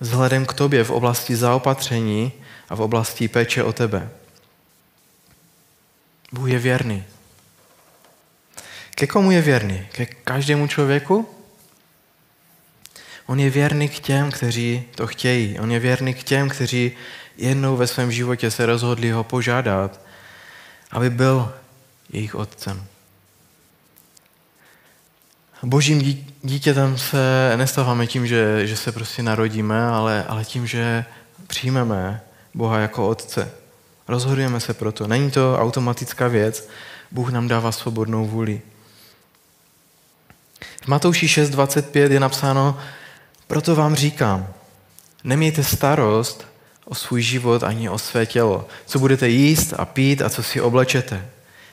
vzhledem 0.00 0.46
k 0.46 0.52
tobě 0.52 0.84
v 0.84 0.90
oblasti 0.90 1.36
zaopatření 1.36 2.32
a 2.68 2.76
v 2.76 2.80
oblasti 2.80 3.28
péče 3.28 3.62
o 3.62 3.72
tebe. 3.72 4.10
Bůh 6.32 6.48
je 6.48 6.58
věrný. 6.58 7.04
Ke 8.94 9.06
komu 9.06 9.30
je 9.30 9.42
věrný? 9.42 9.86
Ke 9.92 10.06
každému 10.06 10.66
člověku? 10.66 11.28
On 13.26 13.40
je 13.40 13.50
věrný 13.50 13.88
k 13.88 14.00
těm, 14.00 14.30
kteří 14.30 14.84
to 14.94 15.06
chtějí. 15.06 15.58
On 15.58 15.72
je 15.72 15.80
věrný 15.80 16.14
k 16.14 16.22
těm, 16.22 16.48
kteří 16.48 16.92
jednou 17.36 17.76
ve 17.76 17.86
svém 17.86 18.12
životě 18.12 18.50
se 18.50 18.66
rozhodli 18.66 19.10
ho 19.10 19.24
požádat, 19.24 20.00
aby 20.90 21.10
byl 21.10 21.52
jejich 22.12 22.34
otcem. 22.34 22.84
Božím 25.62 26.24
dítětem 26.42 26.98
se 26.98 27.52
nestáváme 27.56 28.06
tím, 28.06 28.26
že, 28.26 28.66
že 28.66 28.76
se 28.76 28.92
prostě 28.92 29.22
narodíme, 29.22 29.86
ale, 29.86 30.24
ale 30.28 30.44
tím, 30.44 30.66
že 30.66 31.04
přijmeme 31.46 32.20
Boha 32.54 32.78
jako 32.78 33.08
otce. 33.08 33.50
Rozhodujeme 34.08 34.60
se 34.60 34.74
proto. 34.74 35.06
Není 35.06 35.30
to 35.30 35.58
automatická 35.58 36.28
věc. 36.28 36.68
Bůh 37.10 37.32
nám 37.32 37.48
dává 37.48 37.72
svobodnou 37.72 38.26
vůli. 38.26 38.62
V 40.84 40.88
Matouši 40.88 41.26
6.25 41.26 42.12
je 42.12 42.20
napsáno, 42.20 42.78
proto 43.46 43.76
vám 43.76 43.94
říkám, 43.94 44.48
nemějte 45.24 45.64
starost 45.64 46.46
o 46.84 46.94
svůj 46.94 47.22
život 47.22 47.62
ani 47.62 47.88
o 47.88 47.98
své 47.98 48.26
tělo. 48.26 48.68
Co 48.86 48.98
budete 48.98 49.28
jíst 49.28 49.74
a 49.76 49.84
pít 49.84 50.22
a 50.22 50.30
co 50.30 50.42
si 50.42 50.60
oblečete. 50.60 51.28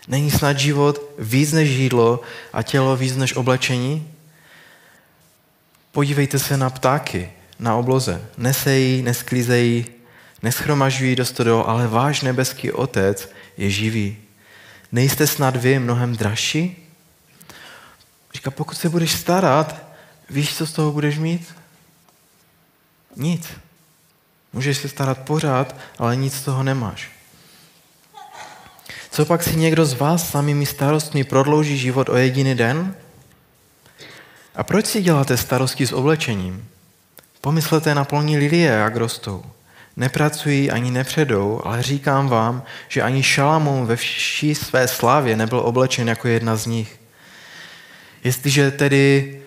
Není 0.08 0.32
snad 0.32 0.60
život 0.60 1.02
víc 1.20 1.52
než 1.52 1.70
jídlo 1.70 2.22
a 2.54 2.64
tělo 2.64 2.98
víc 2.98 3.16
než 3.16 3.36
oblečení? 3.36 4.08
Podívejte 5.92 6.40
se 6.40 6.58
na 6.58 6.70
ptáky 6.70 7.30
na 7.60 7.76
obloze. 7.76 8.22
Nesejí, 8.38 9.02
nesklízejí, 9.02 9.86
neschromažují 10.44 11.16
do 11.16 11.26
stodol, 11.26 11.64
ale 11.68 11.88
váš 11.88 12.22
nebeský 12.22 12.72
otec 12.72 13.30
je 13.58 13.70
živý. 13.70 14.18
Nejste 14.92 15.28
snad 15.28 15.56
vy 15.56 15.80
mnohem 15.80 16.16
dražší? 16.16 16.81
Říká, 18.34 18.52
pokud 18.52 18.78
se 18.78 18.90
budeš 18.90 19.12
starat, 19.12 19.76
víš, 20.30 20.58
co 20.58 20.68
z 20.68 20.74
toho 20.74 20.92
budeš 20.92 21.18
mít? 21.18 21.56
Nic. 23.16 23.48
Můžeš 24.54 24.78
se 24.78 24.90
starat 24.90 25.18
pořád, 25.18 25.76
ale 25.98 26.16
nic 26.16 26.34
z 26.34 26.44
toho 26.44 26.64
nemáš. 26.64 27.12
Co 29.12 29.26
pak 29.26 29.44
si 29.44 29.56
někdo 29.56 29.86
z 29.86 29.94
vás 29.94 30.30
samými 30.30 30.66
starostmi 30.66 31.24
prodlouží 31.24 31.78
život 31.78 32.10
o 32.10 32.16
jediný 32.16 32.56
den? 32.56 32.96
A 34.56 34.64
proč 34.64 34.86
si 34.86 35.02
děláte 35.02 35.38
starosti 35.38 35.88
s 35.88 35.92
oblečením? 35.92 36.68
Pomyslete 37.42 37.96
na 37.96 38.06
polní 38.06 38.38
lilie, 38.38 38.72
jak 38.72 38.96
rostou. 38.96 39.44
Nepracují 39.98 40.72
ani 40.72 40.92
nepředou, 40.92 41.62
ale 41.64 41.84
říkám 41.84 42.28
vám, 42.28 42.64
že 42.88 43.02
ani 43.02 43.24
Šalamón 43.24 43.86
ve 43.86 43.96
vší 43.96 44.56
své 44.56 44.88
slávě 44.88 45.36
nebyl 45.36 45.60
oblečen 45.60 46.10
jako 46.10 46.28
jedna 46.28 46.56
z 46.56 46.66
nich. 46.66 47.01
Jestliže 48.24 48.72
tedy 48.72 49.38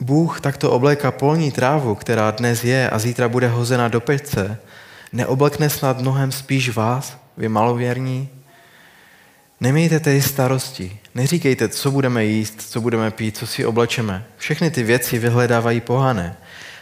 Bůh 0.00 0.40
takto 0.40 0.70
obléká 0.70 1.10
polní 1.10 1.52
trávu, 1.52 1.94
která 1.94 2.30
dnes 2.30 2.64
je 2.64 2.90
a 2.90 2.98
zítra 2.98 3.28
bude 3.28 3.48
hozena 3.48 3.88
do 3.88 4.00
pece, 4.00 4.58
neoblekne 5.12 5.70
snad 5.70 6.00
mnohem 6.00 6.32
spíš 6.32 6.68
vás, 6.68 7.18
vy 7.36 7.48
malověrní? 7.48 8.28
Nemějte 9.60 10.00
tedy 10.00 10.22
starosti. 10.22 10.98
Neříkejte, 11.14 11.68
co 11.68 11.90
budeme 11.90 12.24
jíst, 12.24 12.70
co 12.70 12.80
budeme 12.80 13.10
pít, 13.10 13.36
co 13.36 13.46
si 13.46 13.66
oblečeme. 13.66 14.24
Všechny 14.36 14.70
ty 14.70 14.82
věci 14.82 15.18
vyhledávají 15.18 15.80
pohané. 15.80 16.36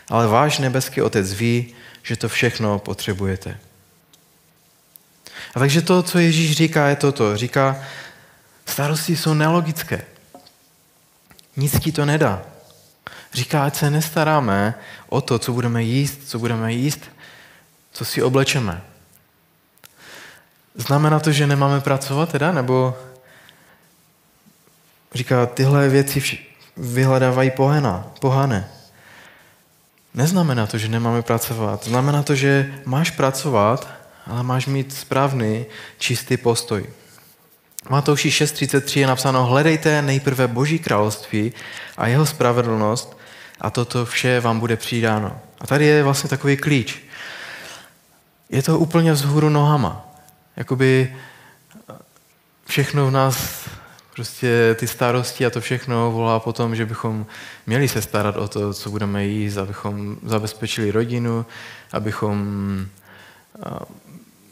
Ale 0.09 0.27
váš 0.27 0.59
nebeský 0.59 1.03
otec 1.03 1.33
ví, 1.33 1.75
že 2.03 2.17
to 2.17 2.29
všechno 2.29 2.79
potřebujete. 2.79 3.59
A 5.55 5.59
takže 5.59 5.83
to, 5.83 6.03
co 6.03 6.19
Ježíš 6.19 6.57
říká, 6.57 6.89
je 6.89 6.97
toto. 6.97 7.37
Říká, 7.37 7.83
starosti 8.71 9.17
jsou 9.17 9.35
nelogické. 9.35 10.05
Nic 11.57 11.81
ti 11.81 11.93
to 11.93 12.05
nedá. 12.05 12.43
Říká, 13.33 13.65
ať 13.65 13.75
se 13.75 13.91
nestaráme 13.91 14.75
o 15.09 15.21
to, 15.21 15.39
co 15.39 15.53
budeme 15.53 15.83
jíst, 15.83 16.21
co 16.27 16.39
budeme 16.39 16.73
jíst, 16.73 17.01
co 17.93 18.05
si 18.05 18.23
oblečeme. 18.23 18.83
Znamená 20.75 21.21
to, 21.21 21.33
že 21.33 21.47
nemáme 21.47 21.81
pracovat 21.81 22.29
teda? 22.29 22.53
Nebo 22.53 22.99
říká, 25.15 25.47
tyhle 25.47 25.89
věci 25.89 26.39
vyhledávají 26.77 27.51
pohena, 27.51 28.07
pohané. 28.21 28.69
Neznamená 30.15 30.67
to, 30.67 30.79
že 30.79 30.89
nemáme 30.89 31.23
pracovat. 31.23 31.85
Znamená 31.85 32.23
to, 32.23 32.35
že 32.35 32.75
máš 32.85 33.11
pracovat, 33.11 33.89
ale 34.27 34.43
máš 34.43 34.67
mít 34.67 34.95
správný, 34.95 35.67
čistý 35.99 36.37
postoj. 36.37 36.87
Matouši 37.89 38.29
6.33 38.29 39.01
je 39.01 39.07
napsáno, 39.07 39.47
hledejte 39.47 40.03
nejprve 40.03 40.49
Boží 40.49 40.79
království 40.79 41.53
a 41.97 42.07
jeho 42.07 42.27
spravedlnost 42.27 43.17
a 43.61 43.71
toto 43.71 44.07
vše 44.07 44.41
vám 44.41 44.61
bude 44.61 44.77
přidáno. 44.77 45.41
A 45.61 45.67
tady 45.67 45.85
je 45.85 46.03
vlastně 46.03 46.31
takový 46.31 46.57
klíč. 46.57 47.03
Je 48.51 48.63
to 48.63 48.79
úplně 48.79 49.13
vzhůru 49.13 49.49
nohama. 49.49 50.07
Jakoby 50.57 51.17
všechno 52.67 53.07
v 53.07 53.11
nás, 53.11 53.69
prostě 54.15 54.77
ty 54.79 54.87
starosti 54.87 55.47
a 55.47 55.51
to 55.51 55.61
všechno 55.61 56.13
volá 56.13 56.41
potom, 56.41 56.77
že 56.77 56.87
bychom 56.87 57.27
měli 57.67 57.89
se 57.89 58.03
starat 58.03 58.37
o 58.37 58.49
to, 58.49 58.75
co 58.75 58.91
budeme 58.91 59.25
jíst, 59.25 59.57
abychom 59.57 60.17
zabezpečili 60.25 60.91
rodinu, 60.91 61.47
abychom 61.93 62.37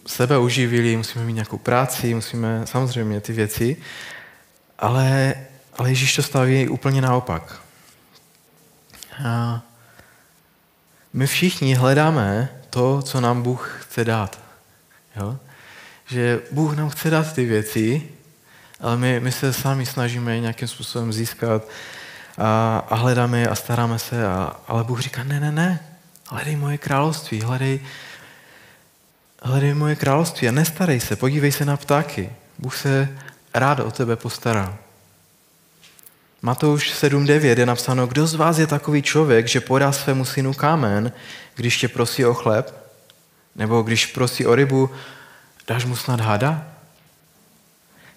sebe 0.08 0.38
uživili, 0.38 0.96
musíme 0.96 1.24
mít 1.24 1.32
nějakou 1.32 1.58
práci, 1.58 2.14
musíme 2.14 2.62
samozřejmě 2.64 3.20
ty 3.20 3.32
věci, 3.32 3.76
ale, 4.78 5.34
ale 5.78 5.88
Ježíš 5.88 6.16
to 6.16 6.22
staví 6.22 6.68
úplně 6.68 7.02
naopak. 7.02 7.60
A 9.24 9.60
my 11.12 11.26
všichni 11.26 11.74
hledáme 11.74 12.48
to, 12.70 13.02
co 13.02 13.20
nám 13.20 13.42
Bůh 13.42 13.78
chce 13.82 14.04
dát. 14.04 14.40
Jo? 15.16 15.38
Že 16.06 16.40
Bůh 16.52 16.76
nám 16.76 16.90
chce 16.90 17.10
dát 17.10 17.32
ty 17.32 17.44
věci, 17.44 18.08
ale 18.80 18.96
my, 18.96 19.20
my 19.20 19.32
se 19.32 19.52
sami 19.52 19.86
snažíme 19.86 20.40
nějakým 20.40 20.68
způsobem 20.68 21.12
získat 21.12 21.62
a, 22.38 22.78
a 22.88 22.94
hledáme 22.94 23.46
a 23.46 23.54
staráme 23.54 23.98
se, 23.98 24.26
a, 24.26 24.56
ale 24.68 24.84
Bůh 24.84 25.00
říká, 25.00 25.24
ne, 25.24 25.40
ne, 25.40 25.52
ne, 25.52 25.80
hledej 26.26 26.56
moje 26.56 26.78
království, 26.78 27.40
hledej, 27.40 27.80
hledej 29.42 29.74
moje 29.74 29.96
království 29.96 30.48
a 30.48 30.52
nestarej 30.52 31.00
se, 31.00 31.16
podívej 31.16 31.52
se 31.52 31.64
na 31.64 31.76
ptáky. 31.76 32.30
Bůh 32.58 32.76
se 32.76 33.08
rád 33.54 33.80
o 33.80 33.90
tebe 33.90 34.16
postará. 34.16 34.78
Matouš 36.42 36.92
7.9 37.02 37.58
je 37.58 37.66
napsáno, 37.66 38.06
kdo 38.06 38.26
z 38.26 38.34
vás 38.34 38.58
je 38.58 38.66
takový 38.66 39.02
člověk, 39.02 39.48
že 39.48 39.60
podá 39.60 39.92
svému 39.92 40.24
synu 40.24 40.54
kámen, 40.54 41.12
když 41.54 41.78
tě 41.78 41.88
prosí 41.88 42.24
o 42.24 42.34
chleb? 42.34 42.92
Nebo 43.56 43.82
když 43.82 44.06
prosí 44.06 44.46
o 44.46 44.54
rybu, 44.54 44.90
dáš 45.66 45.84
mu 45.84 45.96
snad 45.96 46.20
hada? 46.20 46.68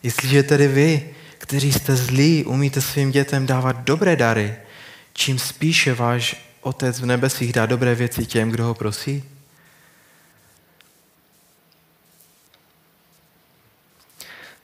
Jestliže 0.03 0.43
tedy 0.43 0.67
vy, 0.67 1.09
kteří 1.37 1.73
jste 1.73 1.95
zlí, 1.95 2.45
umíte 2.45 2.81
svým 2.81 3.11
dětem 3.11 3.45
dávat 3.45 3.83
dobré 3.83 4.15
dary, 4.15 4.55
čím 5.13 5.39
spíše 5.39 5.93
váš 5.93 6.51
Otec 6.61 6.99
v 6.99 7.05
nebesích 7.05 7.53
dá 7.53 7.65
dobré 7.65 7.95
věci 7.95 8.25
těm, 8.25 8.49
kdo 8.49 8.65
ho 8.65 8.73
prosí? 8.73 9.23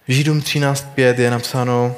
Židům 0.10 0.40
13.5 0.40 1.20
je 1.20 1.32
napsáno, 1.32 1.96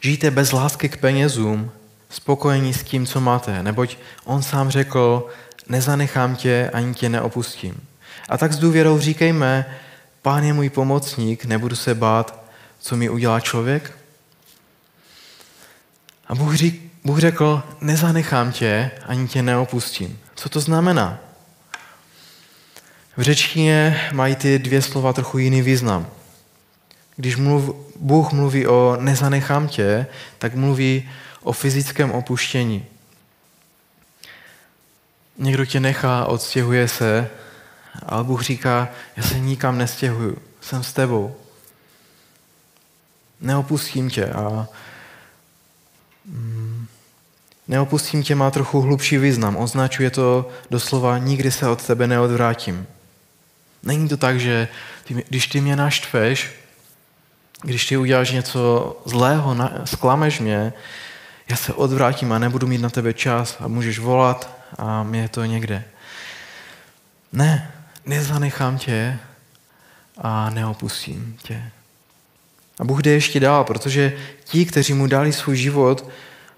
žijte 0.00 0.30
bez 0.30 0.52
lásky 0.52 0.88
k 0.88 0.96
penězům, 0.96 1.70
spokojení 2.10 2.74
s 2.74 2.82
tím, 2.82 3.06
co 3.06 3.20
máte, 3.20 3.62
neboť 3.62 3.96
on 4.24 4.42
sám 4.42 4.70
řekl, 4.70 5.26
nezanechám 5.68 6.36
tě, 6.36 6.70
ani 6.72 6.94
tě 6.94 7.08
neopustím. 7.08 7.88
A 8.28 8.38
tak 8.38 8.52
s 8.52 8.58
důvěrou 8.58 8.98
říkejme, 8.98 9.76
pán 10.22 10.44
je 10.44 10.52
můj 10.52 10.70
pomocník, 10.70 11.44
nebudu 11.44 11.76
se 11.76 11.94
bát, 11.94 12.44
co 12.78 12.96
mi 12.96 13.10
udělá 13.10 13.40
člověk. 13.40 13.98
A 16.28 16.34
Bůh, 16.34 16.54
řík, 16.54 16.92
Bůh 17.04 17.18
řekl, 17.18 17.62
nezanechám 17.80 18.52
tě, 18.52 18.90
ani 19.06 19.28
tě 19.28 19.42
neopustím. 19.42 20.18
Co 20.34 20.48
to 20.48 20.60
znamená? 20.60 21.18
V 23.16 23.22
řečtině 23.22 24.00
mají 24.12 24.36
ty 24.36 24.58
dvě 24.58 24.82
slova 24.82 25.12
trochu 25.12 25.38
jiný 25.38 25.62
význam. 25.62 26.06
Když 27.22 27.36
mluv, 27.36 27.76
Bůh 27.96 28.32
mluví 28.32 28.66
o 28.66 28.96
nezanechám 29.00 29.68
tě, 29.68 30.06
tak 30.38 30.54
mluví 30.54 31.10
o 31.42 31.52
fyzickém 31.52 32.10
opuštění. 32.10 32.84
Někdo 35.38 35.64
tě 35.64 35.80
nechá, 35.80 36.24
odstěhuje 36.24 36.88
se, 36.88 37.30
ale 38.06 38.24
Bůh 38.24 38.42
říká, 38.42 38.88
já 39.16 39.22
se 39.22 39.38
nikam 39.38 39.78
nestěhuju, 39.78 40.38
jsem 40.60 40.82
s 40.82 40.92
tebou. 40.92 41.36
Neopustím 43.40 44.10
tě 44.10 44.26
a 44.26 44.68
mm, 46.24 46.86
neopustím 47.68 48.22
tě 48.22 48.34
má 48.34 48.50
trochu 48.50 48.80
hlubší 48.80 49.18
význam. 49.18 49.56
Označuje 49.56 50.10
to 50.10 50.50
doslova 50.70 51.18
nikdy 51.18 51.50
se 51.50 51.68
od 51.68 51.86
tebe 51.86 52.06
neodvrátím. 52.06 52.86
Není 53.82 54.08
to 54.08 54.16
tak, 54.16 54.40
že 54.40 54.68
ty, 55.04 55.24
když 55.28 55.46
ty 55.46 55.60
mě 55.60 55.76
naštveš, 55.76 56.61
když 57.62 57.86
ty 57.86 57.96
uděláš 57.96 58.30
něco 58.30 58.96
zlého, 59.04 59.56
sklameš 59.84 60.40
mě, 60.40 60.72
já 61.48 61.56
se 61.56 61.72
odvrátím 61.72 62.32
a 62.32 62.38
nebudu 62.38 62.66
mít 62.66 62.80
na 62.80 62.90
tebe 62.90 63.14
čas 63.14 63.56
a 63.60 63.68
můžeš 63.68 63.98
volat 63.98 64.50
a 64.78 65.02
mě 65.02 65.20
je 65.20 65.28
to 65.28 65.44
někde. 65.44 65.84
Ne, 67.32 67.72
nezanechám 68.06 68.78
tě 68.78 69.18
a 70.18 70.50
neopustím 70.50 71.36
tě. 71.42 71.62
A 72.78 72.84
Bůh 72.84 73.02
jde 73.02 73.10
ještě 73.10 73.40
dál, 73.40 73.64
protože 73.64 74.12
ti, 74.44 74.66
kteří 74.66 74.92
mu 74.92 75.06
dali 75.06 75.32
svůj 75.32 75.56
život, 75.56 76.08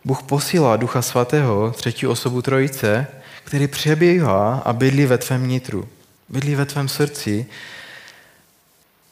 Bůh 0.04 0.22
posílá 0.22 0.76
Ducha 0.76 1.02
Svatého, 1.02 1.70
třetí 1.70 2.06
osobu 2.06 2.42
Trojice, 2.42 3.06
který 3.44 3.66
přebíhá 3.66 4.62
a 4.64 4.72
bydlí 4.72 5.06
ve 5.06 5.18
tvém 5.18 5.48
nitru, 5.48 5.88
bydlí 6.28 6.54
ve 6.54 6.66
tvém 6.66 6.88
srdci. 6.88 7.46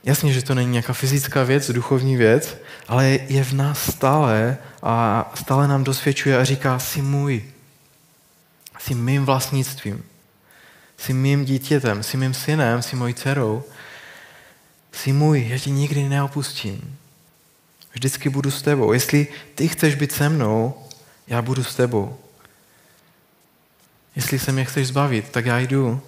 Jasně, 0.04 0.32
že 0.32 0.42
to 0.42 0.54
není 0.54 0.70
nějaká 0.70 0.92
fyzická 0.92 1.42
věc, 1.42 1.70
duchovní 1.70 2.16
věc, 2.16 2.56
ale 2.88 3.08
je 3.08 3.44
v 3.44 3.52
nás 3.52 3.90
stále 3.92 4.56
a 4.82 5.32
stále 5.34 5.68
nám 5.68 5.84
dosvědčuje 5.84 6.38
a 6.38 6.44
říká, 6.44 6.78
jsi 6.78 7.02
můj, 7.02 7.44
jsi 8.78 8.94
mým 8.94 9.24
vlastnictvím, 9.24 10.04
jsi 10.96 11.12
mým 11.12 11.44
dítětem, 11.44 12.02
jsi 12.02 12.16
mým 12.16 12.34
synem, 12.34 12.82
jsi 12.82 12.96
mojí 12.96 13.14
dcerou, 13.14 13.64
jsi 14.92 15.12
můj, 15.12 15.48
já 15.48 15.58
tě 15.58 15.70
nikdy 15.70 16.08
neopustím. 16.08 16.98
Vždycky 17.92 18.28
budu 18.28 18.50
s 18.50 18.62
tebou. 18.62 18.92
Jestli 18.92 19.26
ty 19.54 19.68
chceš 19.68 19.94
být 19.94 20.12
se 20.12 20.28
mnou, 20.28 20.74
já 21.26 21.42
budu 21.42 21.64
s 21.64 21.74
tebou. 21.74 22.18
Jestli 24.16 24.38
se 24.38 24.52
mě 24.52 24.64
chceš 24.64 24.88
zbavit, 24.88 25.28
tak 25.28 25.46
já 25.46 25.58
jdu, 25.58 26.00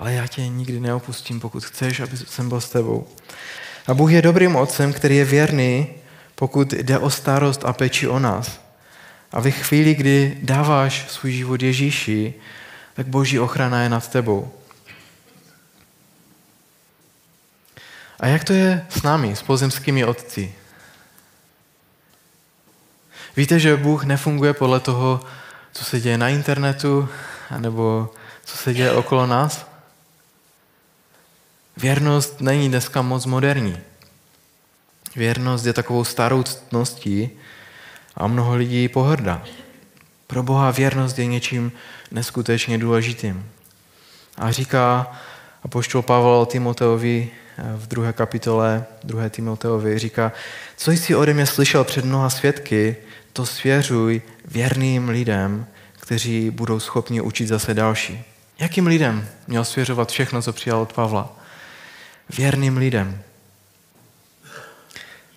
ale 0.00 0.12
já 0.12 0.26
tě 0.26 0.48
nikdy 0.48 0.80
neopustím, 0.80 1.40
pokud 1.40 1.64
chceš, 1.64 2.00
aby 2.00 2.16
jsem 2.16 2.48
byl 2.48 2.60
s 2.60 2.68
tebou. 2.68 3.08
A 3.86 3.94
Bůh 3.94 4.12
je 4.12 4.22
dobrým 4.22 4.56
otcem, 4.56 4.92
který 4.92 5.16
je 5.16 5.24
věrný, 5.24 5.86
pokud 6.34 6.72
jde 6.72 6.98
o 6.98 7.10
starost 7.10 7.64
a 7.64 7.72
peči 7.72 8.08
o 8.08 8.18
nás. 8.18 8.60
A 9.32 9.40
ve 9.40 9.50
chvíli, 9.50 9.94
kdy 9.94 10.38
dáváš 10.42 11.06
svůj 11.08 11.32
život 11.32 11.62
Ježíši, 11.62 12.34
tak 12.94 13.06
boží 13.06 13.38
ochrana 13.38 13.82
je 13.82 13.88
nad 13.88 14.08
tebou. 14.08 14.52
A 18.20 18.26
jak 18.26 18.44
to 18.44 18.52
je 18.52 18.86
s 18.88 19.02
námi, 19.02 19.36
s 19.36 19.42
pozemskými 19.42 20.04
otci? 20.04 20.54
Víte, 23.36 23.58
že 23.58 23.76
Bůh 23.76 24.04
nefunguje 24.04 24.54
podle 24.54 24.80
toho, 24.80 25.20
co 25.72 25.84
se 25.84 26.00
děje 26.00 26.18
na 26.18 26.28
internetu, 26.28 27.08
nebo 27.58 28.14
co 28.44 28.56
se 28.56 28.74
děje 28.74 28.92
okolo 28.92 29.26
nás? 29.26 29.69
Věrnost 31.80 32.40
není 32.40 32.68
dneska 32.68 33.02
moc 33.02 33.26
moderní. 33.26 33.76
Věrnost 35.16 35.66
je 35.66 35.72
takovou 35.72 36.04
starou 36.04 36.42
ctností 36.42 37.30
a 38.14 38.26
mnoho 38.26 38.54
lidí 38.54 38.88
pohrdá. 38.88 39.42
Pro 40.26 40.42
Boha 40.42 40.70
věrnost 40.70 41.18
je 41.18 41.26
něčím 41.26 41.72
neskutečně 42.10 42.78
důležitým. 42.78 43.50
A 44.38 44.50
říká 44.50 45.12
apoštol 45.62 46.02
Pavel 46.02 46.46
Timoteovi 46.46 47.30
v 47.76 47.86
druhé 47.86 48.12
kapitole, 48.12 48.84
druhé 49.04 49.30
Timoteovi, 49.30 49.98
říká, 49.98 50.32
co 50.76 50.90
jsi 50.90 51.14
ode 51.14 51.34
mě 51.34 51.46
slyšel 51.46 51.84
před 51.84 52.04
mnoha 52.04 52.30
svědky, 52.30 52.96
to 53.32 53.46
svěřuj 53.46 54.22
věrným 54.44 55.08
lidem, 55.08 55.66
kteří 55.92 56.50
budou 56.50 56.80
schopni 56.80 57.20
učit 57.20 57.46
zase 57.46 57.74
další. 57.74 58.24
Jakým 58.58 58.86
lidem 58.86 59.28
měl 59.46 59.64
svěřovat 59.64 60.12
všechno, 60.12 60.42
co 60.42 60.52
přijal 60.52 60.80
od 60.80 60.92
Pavla? 60.92 61.39
Věrným 62.36 62.76
lidem. 62.76 63.22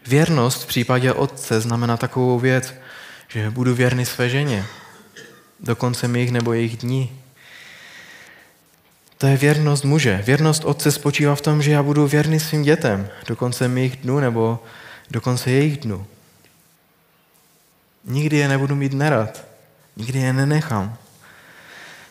Věrnost 0.08 0.64
v 0.64 0.68
případě 0.68 1.14
otce 1.14 1.62
znamená 1.62 1.98
takovou 1.98 2.40
věc, 2.40 2.74
že 3.28 3.50
budu 3.50 3.76
věrný 3.76 4.06
své 4.06 4.30
ženě, 4.30 4.66
do 5.60 5.76
konce 5.76 6.08
mých 6.08 6.32
nebo 6.32 6.54
jejich 6.54 6.78
dní. 6.78 7.22
To 9.18 9.28
je 9.28 9.38
věrnost 9.38 9.84
muže. 9.84 10.24
Věrnost 10.26 10.66
otce 10.66 10.92
spočívá 10.92 11.36
v 11.36 11.42
tom, 11.42 11.62
že 11.62 11.72
já 11.72 11.84
budu 11.84 12.08
věrný 12.08 12.40
svým 12.40 12.64
dětem 12.64 13.10
do 13.28 13.36
konce 13.36 13.68
mých 13.68 13.96
dnů 13.96 14.20
nebo 14.20 14.64
do 15.12 15.22
konce 15.22 15.52
jejich 15.52 15.78
dnů. 15.78 16.06
Nikdy 18.06 18.38
je 18.38 18.48
nebudu 18.48 18.76
mít 18.76 18.94
nerad. 18.94 19.46
Nikdy 19.98 20.20
je 20.20 20.34
nenechám. 20.34 20.98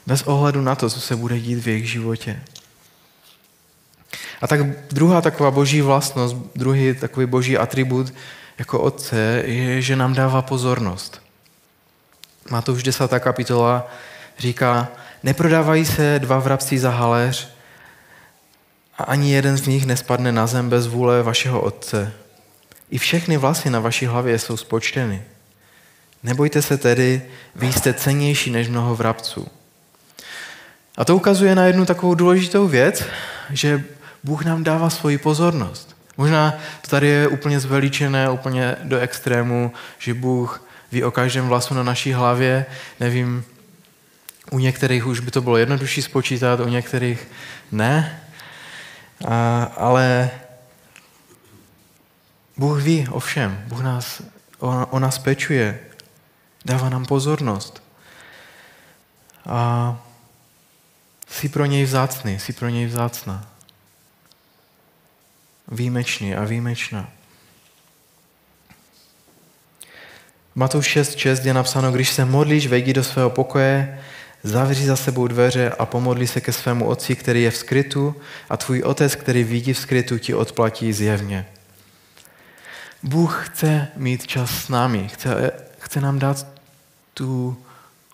Bez 0.06 0.22
ohledu 0.22 0.60
na 0.62 0.74
to, 0.74 0.90
co 0.90 1.00
se 1.00 1.16
bude 1.16 1.40
dít 1.40 1.58
v 1.58 1.68
jejich 1.68 1.90
životě. 1.90 2.40
A 4.42 4.46
tak 4.46 4.60
druhá 4.92 5.20
taková 5.20 5.50
boží 5.50 5.80
vlastnost, 5.80 6.36
druhý 6.54 6.94
takový 6.94 7.26
boží 7.26 7.58
atribut 7.58 8.14
jako 8.58 8.80
otce 8.80 9.42
je, 9.46 9.82
že 9.82 9.96
nám 9.96 10.14
dává 10.14 10.42
pozornost. 10.42 11.22
Má 12.50 12.62
to 12.62 12.72
už 12.72 12.82
desátá 12.82 13.18
kapitola, 13.18 13.90
říká, 14.38 14.88
neprodávají 15.22 15.84
se 15.84 16.18
dva 16.18 16.38
vrabci 16.38 16.78
za 16.78 16.90
haléř 16.90 17.54
a 18.98 19.04
ani 19.04 19.32
jeden 19.32 19.56
z 19.56 19.66
nich 19.66 19.86
nespadne 19.86 20.32
na 20.32 20.46
zem 20.46 20.70
bez 20.70 20.86
vůle 20.86 21.22
vašeho 21.22 21.60
otce. 21.60 22.12
I 22.90 22.98
všechny 22.98 23.36
vlasy 23.36 23.70
na 23.70 23.80
vaší 23.80 24.06
hlavě 24.06 24.38
jsou 24.38 24.56
spočteny. 24.56 25.22
Nebojte 26.22 26.62
se 26.62 26.78
tedy, 26.78 27.22
vy 27.56 27.72
jste 27.72 27.94
cennější 27.94 28.50
než 28.50 28.68
mnoho 28.68 28.96
vrabců. 28.96 29.48
A 30.96 31.04
to 31.04 31.16
ukazuje 31.16 31.54
na 31.54 31.66
jednu 31.66 31.86
takovou 31.86 32.14
důležitou 32.14 32.68
věc, 32.68 33.04
že 33.50 33.84
Bůh 34.24 34.44
nám 34.44 34.64
dává 34.64 34.90
svoji 34.90 35.18
pozornost. 35.18 35.96
Možná 36.16 36.54
to 36.80 36.88
tady 36.90 37.08
je 37.08 37.28
úplně 37.28 37.60
zveličené, 37.60 38.30
úplně 38.30 38.76
do 38.82 38.98
extrému, 38.98 39.72
že 39.98 40.14
Bůh 40.14 40.68
ví 40.92 41.04
o 41.04 41.10
každém 41.10 41.48
vlasu 41.48 41.74
na 41.74 41.82
naší 41.82 42.12
hlavě. 42.12 42.66
Nevím, 43.00 43.44
u 44.50 44.58
některých 44.58 45.06
už 45.06 45.20
by 45.20 45.30
to 45.30 45.40
bylo 45.40 45.56
jednodušší 45.56 46.02
spočítat, 46.02 46.60
u 46.60 46.68
některých 46.68 47.28
ne. 47.72 48.20
A, 49.28 49.64
ale 49.76 50.30
Bůh 52.56 52.82
ví 52.82 53.08
o 53.10 53.20
všem. 53.20 53.64
Bůh 53.66 53.80
nás, 53.80 54.22
o, 54.58 54.86
o 54.86 54.98
nás 54.98 55.18
pečuje. 55.18 55.80
Dává 56.64 56.88
nám 56.88 57.06
pozornost. 57.06 57.82
A 59.46 59.96
jsi 61.28 61.48
pro 61.48 61.64
něj 61.64 61.84
vzácný, 61.84 62.38
jsi 62.38 62.52
pro 62.52 62.68
něj 62.68 62.86
vzácná. 62.86 63.51
Výjimečný 65.72 66.34
a 66.34 66.44
výjimečná. 66.44 67.08
Matouš 70.54 70.96
6.6 70.96 71.46
je 71.46 71.54
napsáno, 71.54 71.92
když 71.92 72.10
se 72.10 72.24
modlíš, 72.24 72.66
vejdi 72.66 72.92
do 72.92 73.04
svého 73.04 73.30
pokoje, 73.30 74.00
zavři 74.42 74.86
za 74.86 74.96
sebou 74.96 75.26
dveře 75.26 75.72
a 75.78 75.86
pomodli 75.86 76.26
se 76.26 76.40
ke 76.40 76.52
svému 76.52 76.86
otci, 76.86 77.16
který 77.16 77.42
je 77.42 77.50
v 77.50 77.56
skrytu 77.56 78.14
a 78.48 78.56
tvůj 78.56 78.82
otec, 78.82 79.14
který 79.14 79.44
vidí 79.44 79.72
v 79.72 79.78
skrytu, 79.78 80.18
ti 80.18 80.34
odplatí 80.34 80.92
zjevně. 80.92 81.46
Bůh 83.02 83.48
chce 83.48 83.88
mít 83.96 84.26
čas 84.26 84.50
s 84.50 84.68
námi, 84.68 85.08
chce, 85.08 85.52
chce 85.78 86.00
nám 86.00 86.18
dát 86.18 86.46
tu 87.14 87.56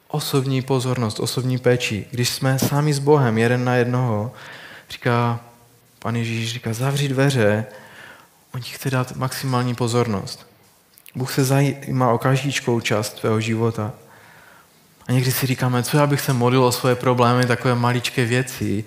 osobní 0.09 0.63
pozornost, 0.63 1.21
osobní 1.21 1.59
péči. 1.59 2.07
Když 2.11 2.29
jsme 2.29 2.59
sami 2.59 2.95
s 2.95 2.99
Bohem, 2.99 3.39
jeden 3.39 3.65
na 3.65 3.75
jednoho, 3.75 4.33
říká, 4.91 5.41
pan 5.99 6.17
Ježíš 6.17 6.53
říká, 6.53 6.73
zavři 6.73 7.09
dveře, 7.09 7.67
on 8.55 8.61
ti 8.61 8.71
chce 8.71 8.91
dát 8.91 9.17
maximální 9.17 9.75
pozornost. 9.75 10.47
Bůh 11.15 11.33
se 11.33 11.45
zajímá 11.45 12.13
o 12.13 12.19
každíčkou 12.19 12.81
část 12.81 13.11
tvého 13.11 13.41
života. 13.41 13.93
A 15.07 15.13
někdy 15.13 15.33
si 15.33 15.47
říkáme, 15.47 15.83
co 15.83 15.97
já 15.97 16.07
bych 16.07 16.21
se 16.21 16.33
modlil 16.33 16.65
o 16.65 16.73
svoje 16.73 16.95
problémy, 16.95 17.47
takové 17.47 17.75
maličké 17.75 18.25
věci, 18.25 18.85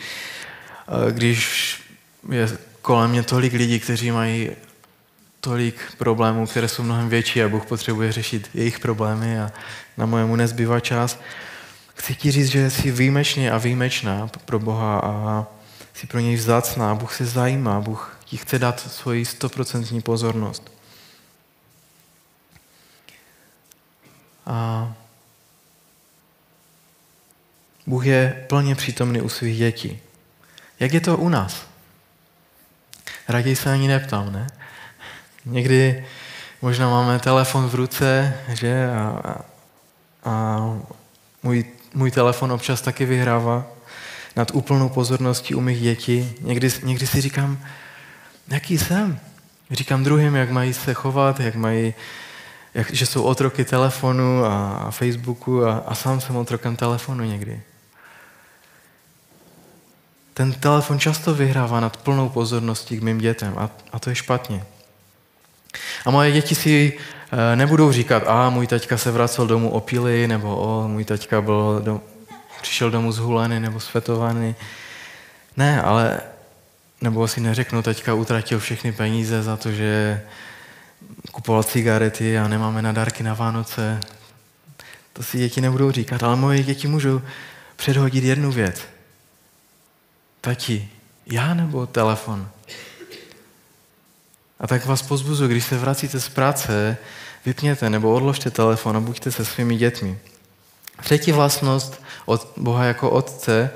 když 1.11 1.75
je 2.29 2.57
kolem 2.81 3.09
mě 3.09 3.23
tolik 3.23 3.53
lidí, 3.53 3.79
kteří 3.79 4.11
mají 4.11 4.49
tolik 5.39 5.75
problémů, 5.97 6.47
které 6.47 6.67
jsou 6.67 6.83
mnohem 6.83 7.09
větší 7.09 7.43
a 7.43 7.49
Bůh 7.49 7.65
potřebuje 7.65 8.11
řešit 8.11 8.49
jejich 8.53 8.79
problémy 8.79 9.39
a 9.39 9.51
na 9.97 10.05
mojemu 10.05 10.35
nezbývá 10.35 10.79
čas. 10.79 11.19
Chci 11.93 12.15
ti 12.15 12.31
říct, 12.31 12.47
že 12.47 12.69
jsi 12.69 12.91
výjimečně 12.91 13.51
a 13.51 13.57
výjimečná 13.57 14.29
pro 14.45 14.59
Boha 14.59 14.99
a 14.99 15.45
jsi 15.93 16.07
pro 16.07 16.19
něj 16.19 16.35
vzácná. 16.35 16.95
Bůh 16.95 17.15
se 17.15 17.25
zajímá, 17.25 17.81
Bůh 17.81 18.17
ti 18.25 18.37
chce 18.37 18.59
dát 18.59 18.79
svoji 18.79 19.25
stoprocentní 19.25 20.01
pozornost. 20.01 20.71
A 24.45 24.93
Bůh 27.87 28.05
je 28.05 28.45
plně 28.49 28.75
přítomný 28.75 29.21
u 29.21 29.29
svých 29.29 29.57
dětí. 29.57 29.99
Jak 30.79 30.93
je 30.93 31.01
to 31.01 31.17
u 31.17 31.29
nás? 31.29 31.65
Raději 33.27 33.55
se 33.55 33.71
ani 33.71 33.87
neptám, 33.87 34.33
ne? 34.33 34.47
Někdy 35.45 36.07
možná 36.61 36.89
máme 36.89 37.19
telefon 37.19 37.69
v 37.69 37.75
ruce, 37.75 38.33
že? 38.47 38.89
A, 38.89 39.21
a, 39.23 39.43
a 40.29 40.59
můj, 41.43 41.65
můj 41.93 42.11
telefon 42.11 42.51
občas 42.51 42.81
taky 42.81 43.05
vyhrává 43.05 43.65
nad 44.35 44.51
úplnou 44.53 44.89
pozorností 44.89 45.55
u 45.55 45.61
mých 45.61 45.81
dětí. 45.81 46.33
Někdy, 46.41 46.69
někdy 46.83 47.07
si 47.07 47.21
říkám, 47.21 47.59
jaký 48.47 48.77
jsem? 48.77 49.19
Říkám 49.71 50.03
druhým, 50.03 50.35
jak 50.35 50.49
mají 50.49 50.73
se 50.73 50.93
chovat, 50.93 51.39
jak 51.39 51.55
mají, 51.55 51.93
jak, 52.73 52.93
že 52.93 53.05
jsou 53.05 53.23
otroky 53.23 53.65
telefonu 53.65 54.45
a, 54.45 54.71
a 54.71 54.91
Facebooku 54.91 55.65
a, 55.65 55.77
a 55.77 55.95
sám 55.95 56.21
jsem 56.21 56.35
otrokem 56.35 56.75
telefonu 56.75 57.23
někdy. 57.23 57.61
Ten 60.33 60.53
telefon 60.53 60.99
často 60.99 61.33
vyhrává 61.33 61.79
nad 61.79 61.97
plnou 61.97 62.29
pozorností 62.29 62.97
k 62.97 63.03
mým 63.03 63.17
dětem 63.17 63.53
a, 63.57 63.69
a 63.91 63.99
to 63.99 64.09
je 64.09 64.15
špatně. 64.15 64.63
A 66.05 66.11
moje 66.11 66.31
děti 66.31 66.55
si 66.55 66.93
eh, 67.31 67.55
nebudou 67.55 67.91
říkat, 67.91 68.23
a 68.27 68.49
můj 68.49 68.67
taťka 68.67 68.97
se 68.97 69.11
vracel 69.11 69.47
domů 69.47 69.69
opilý, 69.69 70.27
nebo 70.27 70.57
o, 70.57 70.87
můj 70.87 71.05
taťka 71.05 71.41
byl 71.41 71.81
do, 71.83 72.01
přišel 72.61 72.91
domů 72.91 73.11
zhulený 73.11 73.59
nebo 73.59 73.79
svetovaný. 73.79 74.55
Ne, 75.57 75.81
ale 75.81 76.21
nebo 77.01 77.27
si 77.27 77.41
neřeknu, 77.41 77.81
teďka 77.81 78.13
utratil 78.13 78.59
všechny 78.59 78.91
peníze 78.91 79.43
za 79.43 79.57
to, 79.57 79.71
že 79.71 80.21
kupoval 81.31 81.63
cigarety 81.63 82.39
a 82.39 82.47
nemáme 82.47 82.81
na 82.81 82.91
dárky 82.91 83.23
na 83.23 83.33
Vánoce. 83.33 83.99
To 85.13 85.23
si 85.23 85.37
děti 85.37 85.61
nebudou 85.61 85.91
říkat, 85.91 86.23
ale 86.23 86.35
moje 86.35 86.63
děti 86.63 86.87
můžou 86.87 87.21
předhodit 87.75 88.23
jednu 88.23 88.51
věc. 88.51 88.81
Tati, 90.41 90.89
já 91.25 91.53
nebo 91.53 91.85
telefon? 91.85 92.49
A 94.59 94.67
tak 94.67 94.85
vás 94.85 95.01
pozbuzu, 95.01 95.47
když 95.47 95.65
se 95.65 95.77
vracíte 95.77 96.19
z 96.19 96.29
práce, 96.29 96.97
vypněte 97.45 97.89
nebo 97.89 98.13
odložte 98.13 98.51
telefon 98.51 98.97
a 98.97 98.99
buďte 98.99 99.31
se 99.31 99.45
svými 99.45 99.75
dětmi. 99.75 100.19
Třetí 101.01 101.31
vlastnost 101.31 102.01
od 102.25 102.51
Boha 102.57 102.83
jako 102.85 103.09
Otce, 103.09 103.69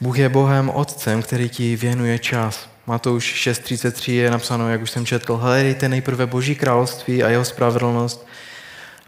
Bůh 0.00 0.18
je 0.18 0.28
Bohem 0.28 0.70
Otcem, 0.70 1.22
který 1.22 1.48
ti 1.48 1.76
věnuje 1.76 2.18
čas. 2.18 2.68
Matouš 2.86 3.48
6.33 3.48 4.12
je 4.12 4.30
napsáno, 4.30 4.70
jak 4.70 4.82
už 4.82 4.90
jsem 4.90 5.06
četl, 5.06 5.36
hledejte 5.36 5.88
nejprve 5.88 6.26
Boží 6.26 6.54
království 6.54 7.22
a 7.22 7.28
jeho 7.28 7.44
spravedlnost 7.44 8.26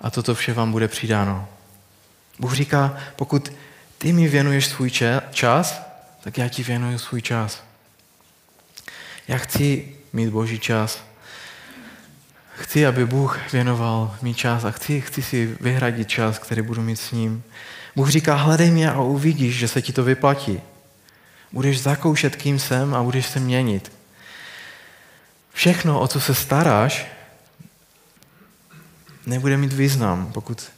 a 0.01 0.11
toto 0.11 0.35
vše 0.35 0.53
vám 0.53 0.73
bude 0.73 0.89
přidáno. 0.89 1.49
Bůh 2.39 2.55
říká, 2.55 2.97
pokud 3.17 3.53
ty 3.99 4.13
mi 4.13 4.29
věnuješ 4.29 4.67
svůj 4.67 4.91
čas, 5.31 5.83
tak 6.21 6.39
já 6.39 6.49
ti 6.49 6.63
věnuju 6.63 6.99
svůj 6.99 7.23
čas. 7.23 7.63
Já 9.29 9.39
chci 9.39 9.89
mít 10.13 10.31
Boží 10.31 10.59
čas. 10.59 11.05
Chci, 12.57 12.87
aby 12.87 13.07
Bůh 13.07 13.53
věnoval 13.53 14.17
mi 14.23 14.35
čas 14.35 14.65
a 14.65 14.71
chci, 14.71 15.01
chci 15.01 15.23
si 15.23 15.57
vyhradit 15.61 16.09
čas, 16.09 16.39
který 16.39 16.63
budu 16.63 16.83
mít 16.83 16.97
s 16.97 17.11
ním. 17.13 17.43
Bůh 17.97 18.11
říká, 18.11 18.35
hledej 18.35 18.71
mě 18.71 18.91
a 18.91 19.01
uvidíš, 19.01 19.59
že 19.59 19.69
se 19.69 19.83
ti 19.83 19.93
to 19.93 20.05
vyplatí. 20.05 20.61
Budeš 21.53 21.83
zakoušet, 21.83 22.37
kým 22.37 22.59
jsem 22.59 22.95
a 22.95 23.03
budeš 23.03 23.27
se 23.27 23.41
měnit. 23.41 23.93
Všechno, 25.53 26.01
o 26.01 26.09
co 26.09 26.21
se 26.21 26.35
staráš, 26.35 27.07
nebude 29.27 29.57
mít 29.57 29.73
význam, 29.73 30.31
pokud 30.33 30.71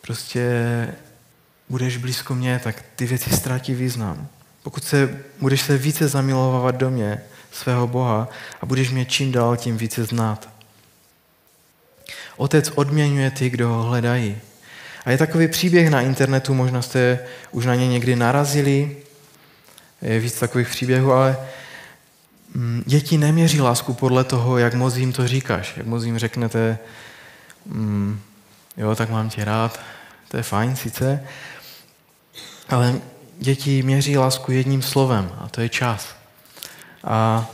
prostě 0.00 0.48
budeš 1.68 1.96
blízko 1.96 2.34
mě, 2.34 2.60
tak 2.64 2.84
ty 2.96 3.06
věci 3.06 3.30
ztratí 3.30 3.74
význam. 3.74 4.28
Pokud 4.62 4.84
se, 4.84 5.24
budeš 5.40 5.60
se 5.60 5.78
více 5.78 6.08
zamilovávat 6.08 6.74
do 6.74 6.90
mě, 6.90 7.22
svého 7.54 7.86
Boha 7.86 8.28
a 8.60 8.66
budeš 8.66 8.90
mě 8.90 9.04
čím 9.04 9.32
dál 9.32 9.56
tím 9.56 9.76
více 9.76 10.04
znát. 10.04 10.48
Otec 12.36 12.72
odměňuje 12.74 13.30
ty, 13.30 13.50
kdo 13.50 13.68
ho 13.68 13.82
hledají. 13.82 14.36
A 15.04 15.10
je 15.10 15.18
takový 15.18 15.48
příběh 15.48 15.90
na 15.90 16.00
internetu, 16.00 16.54
možná 16.54 16.82
jste 16.82 17.18
už 17.50 17.66
na 17.66 17.74
ně 17.74 17.88
někdy 17.88 18.16
narazili, 18.16 18.96
je 20.02 20.20
víc 20.20 20.38
takových 20.38 20.68
příběhů, 20.68 21.12
ale 21.12 21.36
mm, 22.54 22.82
děti 22.86 23.18
neměří 23.18 23.60
lásku 23.60 23.94
podle 23.94 24.24
toho, 24.24 24.58
jak 24.58 24.74
moc 24.74 24.96
jim 24.96 25.12
to 25.12 25.28
říkáš. 25.28 25.76
Jak 25.76 25.86
moc 25.86 26.04
jim 26.04 26.18
řeknete, 26.18 26.78
mm, 27.66 28.20
jo, 28.76 28.94
tak 28.94 29.10
mám 29.10 29.30
tě 29.30 29.44
rád, 29.44 29.80
to 30.28 30.36
je 30.36 30.42
fajn 30.42 30.76
sice, 30.76 31.22
ale 32.68 33.00
děti 33.38 33.82
měří 33.82 34.18
lásku 34.18 34.52
jedním 34.52 34.82
slovem 34.82 35.32
a 35.38 35.48
to 35.48 35.60
je 35.60 35.68
čas. 35.68 36.23
A 37.04 37.46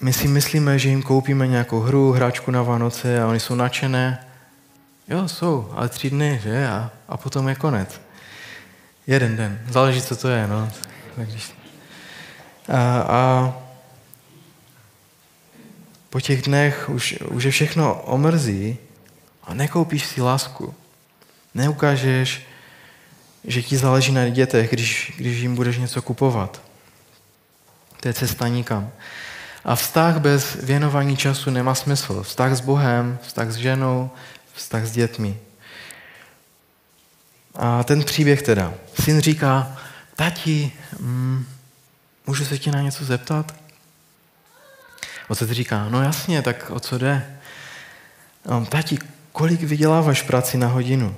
my 0.00 0.12
si 0.12 0.28
myslíme, 0.28 0.78
že 0.78 0.88
jim 0.88 1.02
koupíme 1.02 1.46
nějakou 1.46 1.80
hru, 1.80 2.12
hráčku 2.12 2.50
na 2.50 2.62
Vánoce 2.62 3.22
a 3.22 3.26
oni 3.26 3.40
jsou 3.40 3.54
nadšené. 3.54 4.26
Jo, 5.08 5.28
jsou, 5.28 5.72
ale 5.74 5.88
tři 5.88 6.10
dny, 6.10 6.40
že? 6.42 6.68
A, 6.68 6.90
a 7.08 7.16
potom 7.16 7.48
je 7.48 7.54
konec. 7.54 8.00
Jeden 9.06 9.36
den. 9.36 9.60
Záleží, 9.70 10.02
co 10.02 10.16
to 10.16 10.28
je, 10.28 10.46
no. 10.46 10.68
A, 12.68 13.00
a 13.00 13.52
po 16.10 16.20
těch 16.20 16.42
dnech 16.42 16.90
už, 16.90 17.14
už 17.30 17.44
je 17.44 17.50
všechno 17.50 17.94
omrzí 17.94 18.78
a 19.44 19.54
nekoupíš 19.54 20.06
si 20.06 20.22
lásku. 20.22 20.74
Neukážeš, 21.54 22.42
že 23.44 23.62
ti 23.62 23.76
záleží 23.76 24.12
na 24.12 24.28
dětech, 24.28 24.70
když, 24.70 25.12
když 25.16 25.40
jim 25.40 25.54
budeš 25.54 25.78
něco 25.78 26.02
kupovat. 26.02 26.71
To 28.02 28.08
je 28.08 28.14
cesta 28.14 28.48
nikam. 28.48 28.90
A 29.64 29.76
vztah 29.76 30.18
bez 30.18 30.54
věnování 30.54 31.16
času 31.16 31.50
nemá 31.50 31.74
smysl. 31.74 32.22
Vztah 32.22 32.52
s 32.52 32.60
Bohem, 32.60 33.18
vztah 33.22 33.50
s 33.50 33.56
ženou, 33.56 34.10
vztah 34.54 34.84
s 34.84 34.92
dětmi. 34.92 35.38
A 37.54 37.84
ten 37.84 38.04
příběh 38.04 38.42
teda. 38.42 38.74
Syn 39.02 39.20
říká, 39.20 39.76
tati, 40.16 40.72
mm, 40.98 41.46
můžu 42.26 42.44
se 42.44 42.58
tě 42.58 42.72
na 42.72 42.80
něco 42.80 43.04
zeptat? 43.04 43.54
Otec 45.28 45.50
říká, 45.50 45.88
no 45.88 46.02
jasně, 46.02 46.42
tak 46.42 46.70
o 46.70 46.80
co 46.80 46.98
jde? 46.98 47.36
Tati, 48.68 48.98
kolik 49.32 49.60
vyděláváš 49.60 50.22
práci 50.22 50.58
na 50.58 50.66
hodinu? 50.66 51.16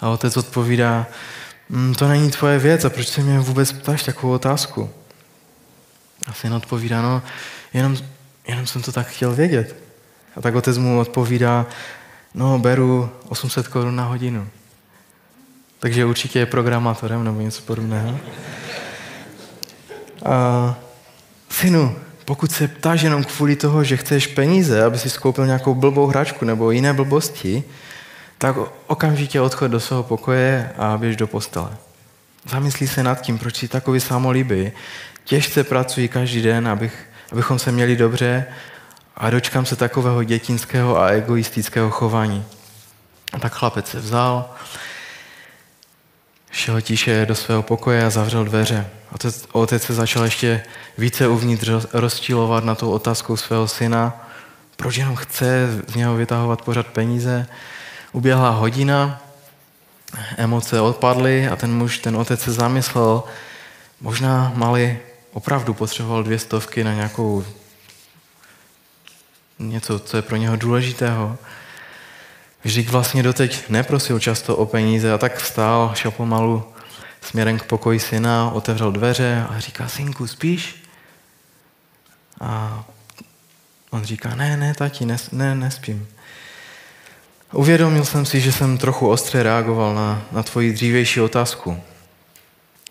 A 0.00 0.08
otec 0.08 0.36
odpovídá, 0.36 1.06
to 1.98 2.08
není 2.08 2.30
tvoje 2.30 2.58
věc 2.58 2.84
a 2.84 2.90
proč 2.90 3.08
se 3.08 3.20
mě 3.20 3.38
vůbec 3.38 3.72
ptáš 3.72 4.02
takovou 4.02 4.32
otázku? 4.32 4.90
A 6.26 6.32
syn 6.32 6.54
odpovídá, 6.54 7.02
no, 7.02 7.22
jenom, 7.74 7.96
jenom 8.48 8.66
jsem 8.66 8.82
to 8.82 8.92
tak 8.92 9.06
chtěl 9.06 9.34
vědět. 9.34 9.76
A 10.36 10.40
tak 10.40 10.54
otec 10.54 10.78
mu 10.78 11.00
odpovídá, 11.00 11.66
no, 12.34 12.58
beru 12.58 13.10
800 13.28 13.68
korun 13.68 13.96
na 13.96 14.04
hodinu. 14.04 14.48
Takže 15.78 16.04
určitě 16.04 16.38
je 16.38 16.46
programátorem 16.46 17.24
nebo 17.24 17.40
něco 17.40 17.62
podobného. 17.62 18.18
A 20.24 20.76
synu, 21.50 21.96
pokud 22.24 22.52
se 22.52 22.68
ptáš 22.68 23.02
jenom 23.02 23.24
kvůli 23.24 23.56
toho, 23.56 23.84
že 23.84 23.96
chceš 23.96 24.26
peníze, 24.26 24.84
aby 24.84 24.98
si 24.98 25.10
skoupil 25.10 25.46
nějakou 25.46 25.74
blbou 25.74 26.06
hračku 26.06 26.44
nebo 26.44 26.70
jiné 26.70 26.92
blbosti, 26.92 27.64
tak 28.38 28.56
okamžitě 28.86 29.40
odchod 29.40 29.68
do 29.68 29.80
svého 29.80 30.02
pokoje 30.02 30.72
a 30.78 30.96
běž 30.96 31.16
do 31.16 31.26
postele. 31.26 31.70
Zamyslí 32.50 32.88
se 32.88 33.02
nad 33.02 33.20
tím, 33.20 33.38
proč 33.38 33.56
si 33.56 33.68
takový 33.68 34.00
samolíbý. 34.00 34.72
Těžce 35.24 35.64
pracuji 35.64 36.08
každý 36.08 36.42
den, 36.42 36.68
abych, 36.68 37.06
abychom 37.32 37.58
se 37.58 37.72
měli 37.72 37.96
dobře 37.96 38.46
a 39.16 39.30
dočkám 39.30 39.66
se 39.66 39.76
takového 39.76 40.24
dětinského 40.24 40.98
a 40.98 41.08
egoistického 41.08 41.90
chování. 41.90 42.44
A 43.32 43.38
tak 43.38 43.52
chlapec 43.52 43.88
se 43.88 44.00
vzal, 44.00 44.50
šel 46.50 46.80
tiše 46.80 47.26
do 47.26 47.34
svého 47.34 47.62
pokoje 47.62 48.04
a 48.04 48.10
zavřel 48.10 48.44
dveře. 48.44 48.86
Otec, 49.12 49.46
otec 49.52 49.82
se 49.82 49.94
začal 49.94 50.24
ještě 50.24 50.62
více 50.98 51.28
uvnitř 51.28 51.70
rozčilovat 51.92 52.64
na 52.64 52.74
tou 52.74 52.90
otázkou 52.90 53.36
svého 53.36 53.68
syna, 53.68 54.26
proč 54.76 54.96
jenom 54.96 55.16
chce 55.16 55.68
z 55.88 55.94
něho 55.94 56.16
vytahovat 56.16 56.62
pořád 56.62 56.86
peníze. 56.86 57.46
Uběhla 58.12 58.50
hodina, 58.50 59.22
emoce 60.36 60.80
odpadly 60.80 61.48
a 61.48 61.56
ten 61.56 61.74
muž, 61.74 61.98
ten 61.98 62.16
otec 62.16 62.40
se 62.40 62.52
zamyslel, 62.52 63.22
možná 64.00 64.52
Mali 64.54 64.98
opravdu 65.32 65.74
potřeboval 65.74 66.22
dvě 66.22 66.38
stovky 66.38 66.84
na 66.84 66.94
nějakou 66.94 67.44
něco, 69.58 69.98
co 69.98 70.16
je 70.16 70.22
pro 70.22 70.36
něho 70.36 70.56
důležitého. 70.56 71.38
Vždyť 72.64 72.88
vlastně 72.88 73.22
doteď 73.22 73.68
neprosil 73.68 74.20
často 74.20 74.56
o 74.56 74.66
peníze 74.66 75.12
a 75.12 75.18
tak 75.18 75.38
vstál, 75.38 75.92
šel 75.94 76.10
pomalu 76.10 76.72
směrem 77.20 77.58
k 77.58 77.64
pokoji 77.64 78.00
syna, 78.00 78.50
otevřel 78.50 78.92
dveře 78.92 79.46
a 79.48 79.60
říká, 79.60 79.88
synku, 79.88 80.26
spíš? 80.26 80.84
A 82.40 82.84
on 83.90 84.04
říká, 84.04 84.34
ne, 84.34 84.56
ne, 84.56 84.74
tati, 84.74 85.04
ne, 85.06 85.16
ne, 85.32 85.54
nespím. 85.54 86.08
Uvědomil 87.52 88.04
jsem 88.04 88.26
si, 88.26 88.40
že 88.40 88.52
jsem 88.52 88.78
trochu 88.78 89.08
ostře 89.08 89.42
reagoval 89.42 89.94
na, 89.94 90.22
na 90.32 90.42
tvoji 90.42 90.72
dřívější 90.72 91.20
otázku. 91.20 91.80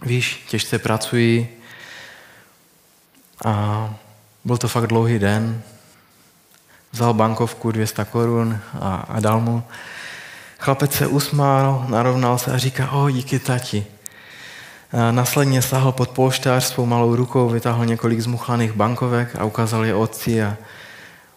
Víš, 0.02 0.46
těžce 0.50 0.80
pracuji 0.80 1.62
a 3.46 3.94
byl 4.46 4.58
to 4.58 4.68
fakt 4.68 4.88
dlouhý 4.88 5.20
den, 5.20 5.62
vzal 6.92 7.14
bankovku 7.14 7.72
200 7.72 8.06
korun 8.06 8.60
a, 8.82 8.96
a 8.96 9.20
dal 9.20 9.40
mu. 9.40 9.64
Chlapec 10.60 10.94
se 10.94 11.08
usmál, 11.08 11.86
narovnal 11.90 12.38
se 12.38 12.52
a 12.52 12.58
říká, 12.58 12.92
o, 12.92 13.10
díky 13.10 13.40
tati. 13.40 13.86
A 14.92 15.12
následně 15.12 15.62
sáhl 15.62 15.92
pod 15.92 16.10
polštář 16.10 16.64
svou 16.64 16.86
malou 16.86 17.16
rukou, 17.16 17.50
vytáhl 17.50 17.86
několik 17.86 18.20
zmuchlaných 18.20 18.72
bankovek 18.72 19.36
a 19.36 19.44
ukázal 19.44 19.86
je 19.86 19.96
otci 19.96 20.44
a 20.44 20.58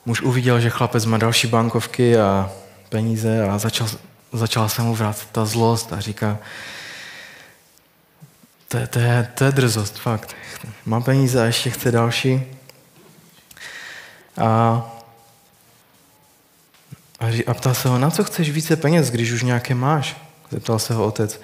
muž 0.06 0.20
uviděl, 0.22 0.60
že 0.60 0.70
chlapec 0.70 1.04
má 1.04 1.18
další 1.18 1.46
bankovky 1.46 2.18
a 2.18 2.50
peníze 2.90 3.48
a 3.48 3.58
začal, 3.58 3.88
začala 4.32 4.68
se 4.68 4.82
mu 4.82 4.94
vrátit 4.94 5.28
ta 5.32 5.44
zlost 5.44 5.92
a 5.92 6.00
říká, 6.00 6.38
to 8.68 8.76
je, 8.76 8.86
to, 8.86 8.98
je, 8.98 9.28
to 9.34 9.44
je 9.44 9.52
drzost, 9.52 9.98
fakt. 9.98 10.36
Má 10.86 11.00
peníze 11.00 11.42
a 11.42 11.44
ještě 11.44 11.70
chce 11.70 11.90
další. 11.90 12.42
A 14.38 14.82
a 17.46 17.54
ptal 17.54 17.74
se 17.74 17.88
ho, 17.88 17.98
na 17.98 18.10
co 18.10 18.24
chceš 18.24 18.50
více 18.50 18.76
peněz, 18.76 19.10
když 19.10 19.32
už 19.32 19.42
nějaké 19.42 19.74
máš? 19.74 20.16
Zeptal 20.50 20.78
se 20.78 20.94
ho 20.94 21.06
otec. 21.06 21.40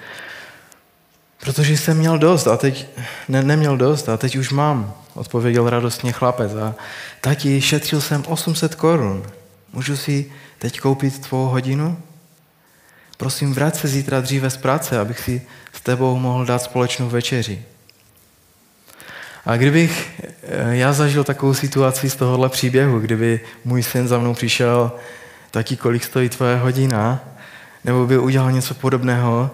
Protože 1.39 1.77
jsem 1.77 1.97
měl 1.97 2.17
dost 2.17 2.47
a 2.47 2.57
teď 2.57 2.87
ne, 3.27 3.43
neměl 3.43 3.77
dost 3.77 4.09
a 4.09 4.17
teď 4.17 4.35
už 4.35 4.51
mám, 4.51 4.93
odpověděl 5.13 5.69
radostně 5.69 6.11
chlapec. 6.11 6.51
A 6.55 6.75
tati, 7.21 7.61
šetřil 7.61 8.01
jsem 8.01 8.23
800 8.27 8.75
korun. 8.75 9.23
Můžu 9.73 9.97
si 9.97 10.31
teď 10.57 10.79
koupit 10.79 11.19
tvou 11.19 11.45
hodinu? 11.45 11.97
Prosím, 13.17 13.53
vrať 13.53 13.75
se 13.75 13.87
zítra 13.87 14.21
dříve 14.21 14.49
z 14.49 14.57
práce, 14.57 14.99
abych 14.99 15.19
si 15.19 15.41
s 15.73 15.81
tebou 15.81 16.19
mohl 16.19 16.45
dát 16.45 16.59
společnou 16.59 17.09
večeři. 17.09 17.65
A 19.45 19.57
kdybych 19.57 20.21
eh, 20.43 20.75
já 20.75 20.93
zažil 20.93 21.23
takovou 21.23 21.53
situaci 21.53 22.09
z 22.09 22.15
tohohle 22.15 22.49
příběhu, 22.49 22.99
kdyby 22.99 23.39
můj 23.65 23.83
syn 23.83 24.07
za 24.07 24.19
mnou 24.19 24.33
přišel 24.33 24.91
taky 25.51 25.75
kolik 25.75 26.03
stojí 26.03 26.29
tvoje 26.29 26.57
hodina, 26.57 27.19
nebo 27.83 28.07
by 28.07 28.17
udělal 28.17 28.51
něco 28.51 28.73
podobného, 28.73 29.51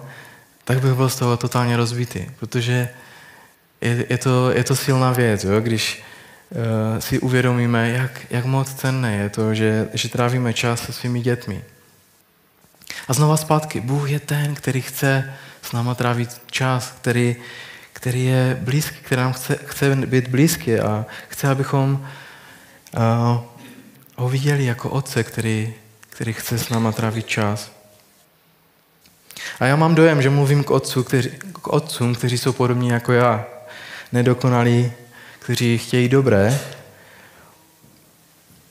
tak 0.64 0.80
bych 0.80 0.92
byl 0.92 1.08
z 1.08 1.16
toho 1.16 1.36
totálně 1.36 1.76
rozbitý, 1.76 2.26
protože 2.40 2.88
je, 3.80 4.06
je, 4.08 4.18
to, 4.18 4.50
je 4.50 4.64
to 4.64 4.76
silná 4.76 5.12
věc, 5.12 5.44
jo? 5.44 5.60
když 5.60 6.02
si 6.98 7.18
uvědomíme, 7.18 7.90
jak, 7.90 8.26
jak 8.30 8.44
moc 8.44 8.74
cenné 8.74 9.16
je 9.16 9.28
to, 9.28 9.54
že, 9.54 9.88
že 9.92 10.08
trávíme 10.08 10.52
čas 10.52 10.82
se 10.82 10.92
svými 10.92 11.20
dětmi. 11.20 11.64
A 13.08 13.12
znova 13.12 13.36
zpátky, 13.36 13.80
Bůh 13.80 14.10
je 14.10 14.20
ten, 14.20 14.54
který 14.54 14.80
chce 14.80 15.34
s 15.62 15.72
náma 15.72 15.94
trávit 15.94 16.40
čas, 16.50 16.94
který, 17.00 17.36
který 17.92 18.24
je 18.24 18.58
blízký, 18.60 18.96
který 18.96 19.20
nám 19.20 19.32
chce, 19.32 19.58
chce 19.64 19.96
být 19.96 20.28
blízký 20.28 20.80
a 20.80 21.06
chce, 21.28 21.48
abychom 21.48 22.06
uh, 22.96 23.00
ho 24.16 24.28
viděli 24.28 24.64
jako 24.64 24.90
otce, 24.90 25.24
který, 25.24 25.74
který 26.00 26.32
chce 26.32 26.58
s 26.58 26.68
náma 26.68 26.92
trávit 26.92 27.26
čas. 27.26 27.70
A 29.60 29.66
já 29.66 29.76
mám 29.76 29.94
dojem, 29.94 30.22
že 30.22 30.30
mluvím 30.30 30.64
k, 30.64 30.70
otcu, 30.70 31.02
kteří, 31.02 31.30
k 31.62 31.68
otcům, 31.68 32.14
kteří 32.14 32.38
jsou 32.38 32.52
podobní 32.52 32.88
jako 32.88 33.12
já. 33.12 33.44
Nedokonalí, 34.12 34.92
kteří 35.44 35.78
chtějí 35.78 36.08
dobré. 36.08 36.60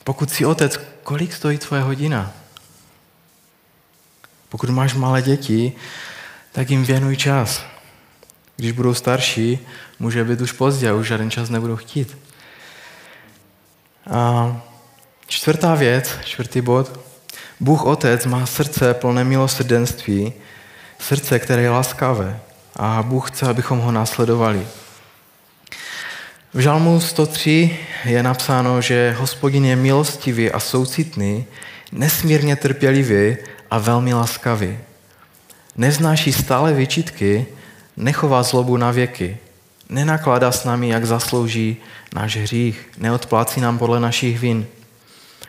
Pokud 0.03 0.31
si 0.31 0.45
otec, 0.45 0.79
kolik 1.03 1.33
stojí 1.33 1.57
tvoje 1.57 1.81
hodina? 1.81 2.33
Pokud 4.49 4.69
máš 4.69 4.93
malé 4.93 5.21
děti, 5.21 5.73
tak 6.51 6.69
jim 6.69 6.85
věnuj 6.85 7.17
čas. 7.17 7.65
Když 8.55 8.71
budou 8.71 8.93
starší, 8.93 9.59
může 9.99 10.23
být 10.23 10.41
už 10.41 10.51
pozdě 10.51 10.89
a 10.89 10.93
už 10.93 11.07
žádný 11.07 11.31
čas 11.31 11.49
nebudou 11.49 11.75
chtít. 11.75 12.17
A 14.09 14.61
čtvrtá 15.27 15.75
věc, 15.75 16.17
čtvrtý 16.25 16.61
bod, 16.61 16.99
Bůh 17.59 17.85
Otec 17.85 18.25
má 18.25 18.45
srdce 18.45 18.93
plné 18.93 19.23
milosrdenství, 19.23 20.33
srdce, 20.99 21.39
které 21.39 21.61
je 21.61 21.69
laskavé 21.69 22.39
a 22.75 23.03
Bůh 23.03 23.31
chce, 23.31 23.49
abychom 23.49 23.79
ho 23.79 23.91
následovali. 23.91 24.67
V 26.55 26.59
Žalmu 26.59 26.99
103 26.99 27.77
je 28.05 28.23
napsáno, 28.23 28.81
že 28.81 29.15
hospodin 29.17 29.65
je 29.65 29.75
milostivý 29.75 30.51
a 30.51 30.59
soucitný, 30.59 31.45
nesmírně 31.91 32.55
trpělivý 32.55 33.37
a 33.71 33.77
velmi 33.79 34.13
laskavý. 34.13 34.77
Neznáší 35.77 36.33
stále 36.33 36.73
vyčitky, 36.73 37.45
nechová 37.97 38.43
zlobu 38.43 38.77
na 38.77 38.91
věky, 38.91 39.37
nenakládá 39.89 40.51
s 40.51 40.63
námi, 40.65 40.89
jak 40.89 41.05
zaslouží 41.05 41.77
náš 42.15 42.37
hřích, 42.37 42.89
neodplácí 42.97 43.61
nám 43.61 43.77
podle 43.77 43.99
našich 43.99 44.39
vin. 44.39 44.65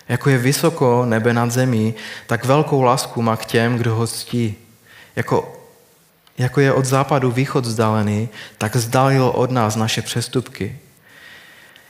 Jako 0.08 0.30
je 0.30 0.38
vysoko 0.38 1.04
nebe 1.04 1.32
nad 1.32 1.50
zemí, 1.50 1.94
tak 2.26 2.44
velkou 2.44 2.82
lásku 2.82 3.22
má 3.22 3.36
k 3.36 3.44
těm, 3.44 3.76
kdo 3.76 3.94
ho 3.94 4.06
ctí. 4.06 4.56
Jako, 5.16 5.52
jako 6.38 6.60
je 6.60 6.72
od 6.72 6.84
západu 6.84 7.30
východ 7.30 7.66
vzdálený, 7.66 8.28
tak 8.58 8.74
vzdálil 8.74 9.32
od 9.34 9.50
nás 9.50 9.76
naše 9.76 10.02
přestupky. 10.02 10.76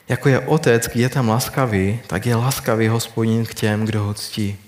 Jako 0.09 0.29
je 0.29 0.41
otec 0.41 0.89
k 0.89 0.97
dětem 0.97 1.29
laskavý, 1.29 2.01
tak 2.07 2.27
je 2.27 2.37
laskavý 2.37 2.89
hospodin 2.89 3.47
k 3.47 3.55
těm, 3.55 3.85
kdo 3.85 4.03
ho 4.03 4.15
ctí. 4.15 4.59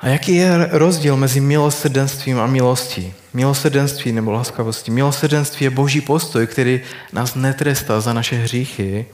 A 0.00 0.08
jaký 0.08 0.34
je 0.34 0.68
rozdíl 0.72 1.16
mezi 1.16 1.40
milosrdenstvím 1.40 2.40
a 2.40 2.46
milostí? 2.46 3.14
Milosrdenství 3.34 4.12
nebo 4.12 4.30
laskavostí. 4.32 4.90
Milosrdenství 4.90 5.64
je 5.64 5.70
boží 5.70 6.00
postoj, 6.00 6.46
který 6.46 6.80
nás 7.12 7.34
netrestá 7.34 8.00
za 8.00 8.12
naše 8.12 8.36
hříchy, 8.36 9.06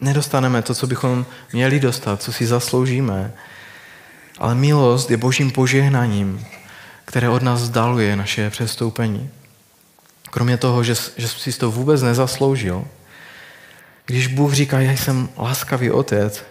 nedostaneme 0.00 0.62
to, 0.62 0.74
co 0.74 0.86
bychom 0.86 1.26
měli 1.52 1.80
dostat, 1.80 2.22
co 2.22 2.32
si 2.32 2.46
zasloužíme. 2.46 3.32
Ale 4.38 4.54
milost 4.54 5.10
je 5.10 5.16
božím 5.16 5.50
požehnaním, 5.50 6.46
které 7.04 7.28
od 7.28 7.42
nás 7.42 7.62
vzdaluje 7.62 8.16
naše 8.16 8.50
přestoupení. 8.50 9.30
Kromě 10.30 10.56
toho, 10.56 10.84
že, 10.84 10.94
že 11.16 11.28
jsi 11.28 11.52
to 11.52 11.70
vůbec 11.70 12.02
nezasloužil, 12.02 12.84
když 14.10 14.26
Bůh 14.26 14.52
říká, 14.52 14.80
já 14.80 14.92
jsem 14.92 15.28
laskavý 15.36 15.90
otec, 15.90 16.44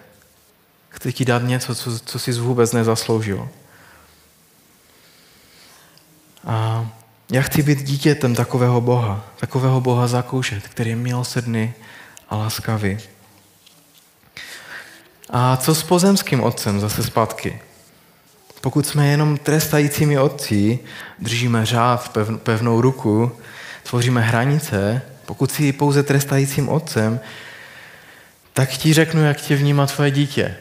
chci 0.89 1.13
ti 1.13 1.25
dát 1.25 1.43
něco, 1.43 1.75
co, 1.75 1.99
co 1.99 2.19
jsi 2.19 2.31
vůbec 2.31 2.71
nezasloužil. 2.71 3.49
A 6.45 6.87
já 7.31 7.41
chci 7.41 7.63
být 7.63 7.83
dítětem 7.83 8.35
takového 8.35 8.81
Boha, 8.81 9.25
takového 9.39 9.81
Boha 9.81 10.07
zakoušet, 10.07 10.67
který 10.67 10.89
je 10.89 10.95
milosrdný 10.95 11.73
a 12.29 12.35
laskavý. 12.35 12.97
A 15.29 15.57
co 15.57 15.75
s 15.75 15.83
pozemským 15.83 16.43
otcem 16.43 16.79
zase 16.79 17.03
zpátky? 17.03 17.61
Pokud 18.61 18.87
jsme 18.87 19.07
jenom 19.07 19.37
trestajícími 19.37 20.19
otci, 20.19 20.79
držíme 21.19 21.65
řád, 21.65 22.17
pevnou 22.43 22.81
ruku, 22.81 23.31
tvoříme 23.83 24.21
hranice, 24.21 25.01
pokud 25.25 25.51
jsi 25.51 25.71
pouze 25.73 26.03
trestajícím 26.03 26.69
otcem, 26.69 27.19
tak 28.59 28.69
ti 28.69 28.93
řeknu, 28.93 29.23
jak 29.23 29.41
tě 29.41 29.55
vnímá 29.55 29.87
tvoje 29.87 30.11
dítě. 30.11 30.55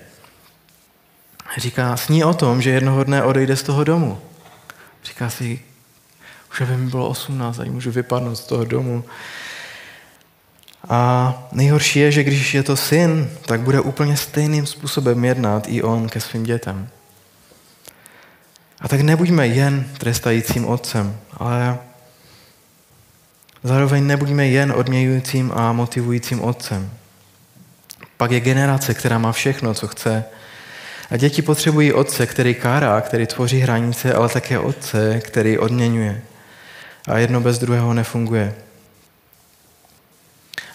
Říká, 1.56 1.96
sní 1.96 2.24
o 2.24 2.34
tom, 2.34 2.62
že 2.62 2.70
jednoho 2.70 3.04
dne 3.04 3.22
odejde 3.22 3.56
z 3.56 3.62
toho 3.62 3.84
domu. 3.84 4.20
Říká 5.04 5.30
si, 5.30 5.60
už 6.50 6.60
aby 6.60 6.76
mi 6.76 6.90
bylo 6.90 7.08
18 7.08 7.58
a 7.58 7.64
můžu 7.64 7.90
vypadnout 7.90 8.34
z 8.36 8.44
toho 8.44 8.64
domu. 8.64 9.04
A 10.88 11.34
nejhorší 11.52 11.98
je, 11.98 12.12
že 12.12 12.24
když 12.24 12.54
je 12.54 12.62
to 12.62 12.76
syn, 12.76 13.30
tak 13.46 13.60
bude 13.60 13.80
úplně 13.80 14.16
stejným 14.16 14.66
způsobem 14.66 15.24
jednat 15.24 15.64
i 15.68 15.82
on 15.82 16.08
ke 16.08 16.20
svým 16.20 16.44
dětem. 16.44 16.88
A 18.80 18.88
tak 18.88 19.00
nebuďme 19.00 19.46
jen 19.46 19.84
trestajícím 19.98 20.66
otcem, 20.66 21.18
ale 21.32 21.78
zároveň 23.62 24.06
nebuďme 24.06 24.46
jen 24.46 24.72
odměňujícím 24.72 25.52
a 25.54 25.72
motivujícím 25.72 26.40
otcem. 26.40 26.90
Pak 28.18 28.30
je 28.30 28.40
generace, 28.40 28.94
která 28.94 29.18
má 29.18 29.32
všechno, 29.32 29.74
co 29.74 29.88
chce. 29.88 30.24
A 31.10 31.16
děti 31.16 31.42
potřebují 31.42 31.92
otce, 31.92 32.26
který 32.26 32.54
kárá, 32.54 33.00
který 33.00 33.26
tvoří 33.26 33.58
hranice, 33.58 34.12
ale 34.14 34.28
také 34.28 34.58
otce, 34.58 35.20
který 35.24 35.58
odměňuje. 35.58 36.22
A 37.08 37.18
jedno 37.18 37.40
bez 37.40 37.58
druhého 37.58 37.94
nefunguje. 37.94 38.54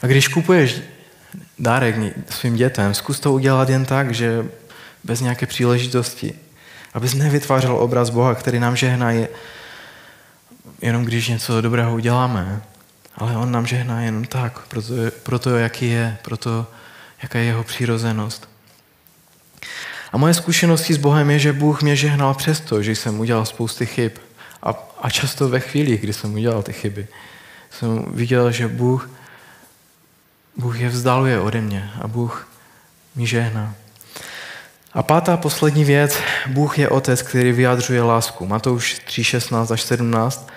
A 0.01 0.07
když 0.07 0.27
kupuješ 0.27 0.81
dárek 1.59 1.95
svým 2.29 2.55
dětem, 2.55 2.93
zkus 2.93 3.19
to 3.19 3.33
udělat 3.33 3.69
jen 3.69 3.85
tak, 3.85 4.13
že 4.13 4.45
bez 5.03 5.21
nějaké 5.21 5.45
příležitosti. 5.45 6.33
Abys 6.93 7.13
nevytvářel 7.13 7.75
obraz 7.75 8.09
Boha, 8.09 8.35
který 8.35 8.59
nám 8.59 8.75
žehná 8.75 9.11
je, 9.11 9.29
jenom 10.81 11.05
když 11.05 11.27
něco 11.27 11.61
dobrého 11.61 11.93
uděláme. 11.93 12.61
Ale 13.15 13.37
On 13.37 13.51
nám 13.51 13.65
žehná 13.65 14.01
jenom 14.01 14.25
tak, 14.25 14.59
proto, 14.67 14.93
proto 15.23 15.57
jaký 15.57 15.89
je, 15.89 16.17
proto 16.21 16.67
jaká 17.23 17.39
je 17.39 17.45
jeho 17.45 17.63
přirozenost. 17.63 18.49
A 20.11 20.17
moje 20.17 20.33
zkušenosti 20.33 20.93
s 20.93 20.97
Bohem 20.97 21.29
je, 21.29 21.39
že 21.39 21.53
Bůh 21.53 21.81
mě 21.81 21.95
žehnal 21.95 22.33
přesto, 22.33 22.83
že 22.83 22.91
jsem 22.91 23.19
udělal 23.19 23.45
spousty 23.45 23.85
chyb. 23.85 24.11
A, 24.63 24.73
a 25.01 25.09
často 25.09 25.49
ve 25.49 25.59
chvíli, 25.59 25.97
kdy 25.97 26.13
jsem 26.13 26.33
udělal 26.33 26.63
ty 26.63 26.73
chyby, 26.73 27.07
jsem 27.71 28.05
viděl, 28.07 28.51
že 28.51 28.67
Bůh, 28.67 29.09
Bůh 30.57 30.79
je 30.79 30.89
vzdaluje 30.89 31.39
ode 31.39 31.61
mě 31.61 31.91
a 32.01 32.07
Bůh 32.07 32.47
mi 33.15 33.27
žehná. 33.27 33.75
A 34.93 35.03
pátá 35.03 35.37
poslední 35.37 35.83
věc, 35.83 36.17
Bůh 36.47 36.79
je 36.79 36.89
otec, 36.89 37.21
který 37.21 37.51
vyjadřuje 37.51 38.01
lásku. 38.01 38.45
Matouš 38.45 38.99
3, 39.05 39.23
16 39.23 39.71
až 39.71 39.81
17. 39.81 40.49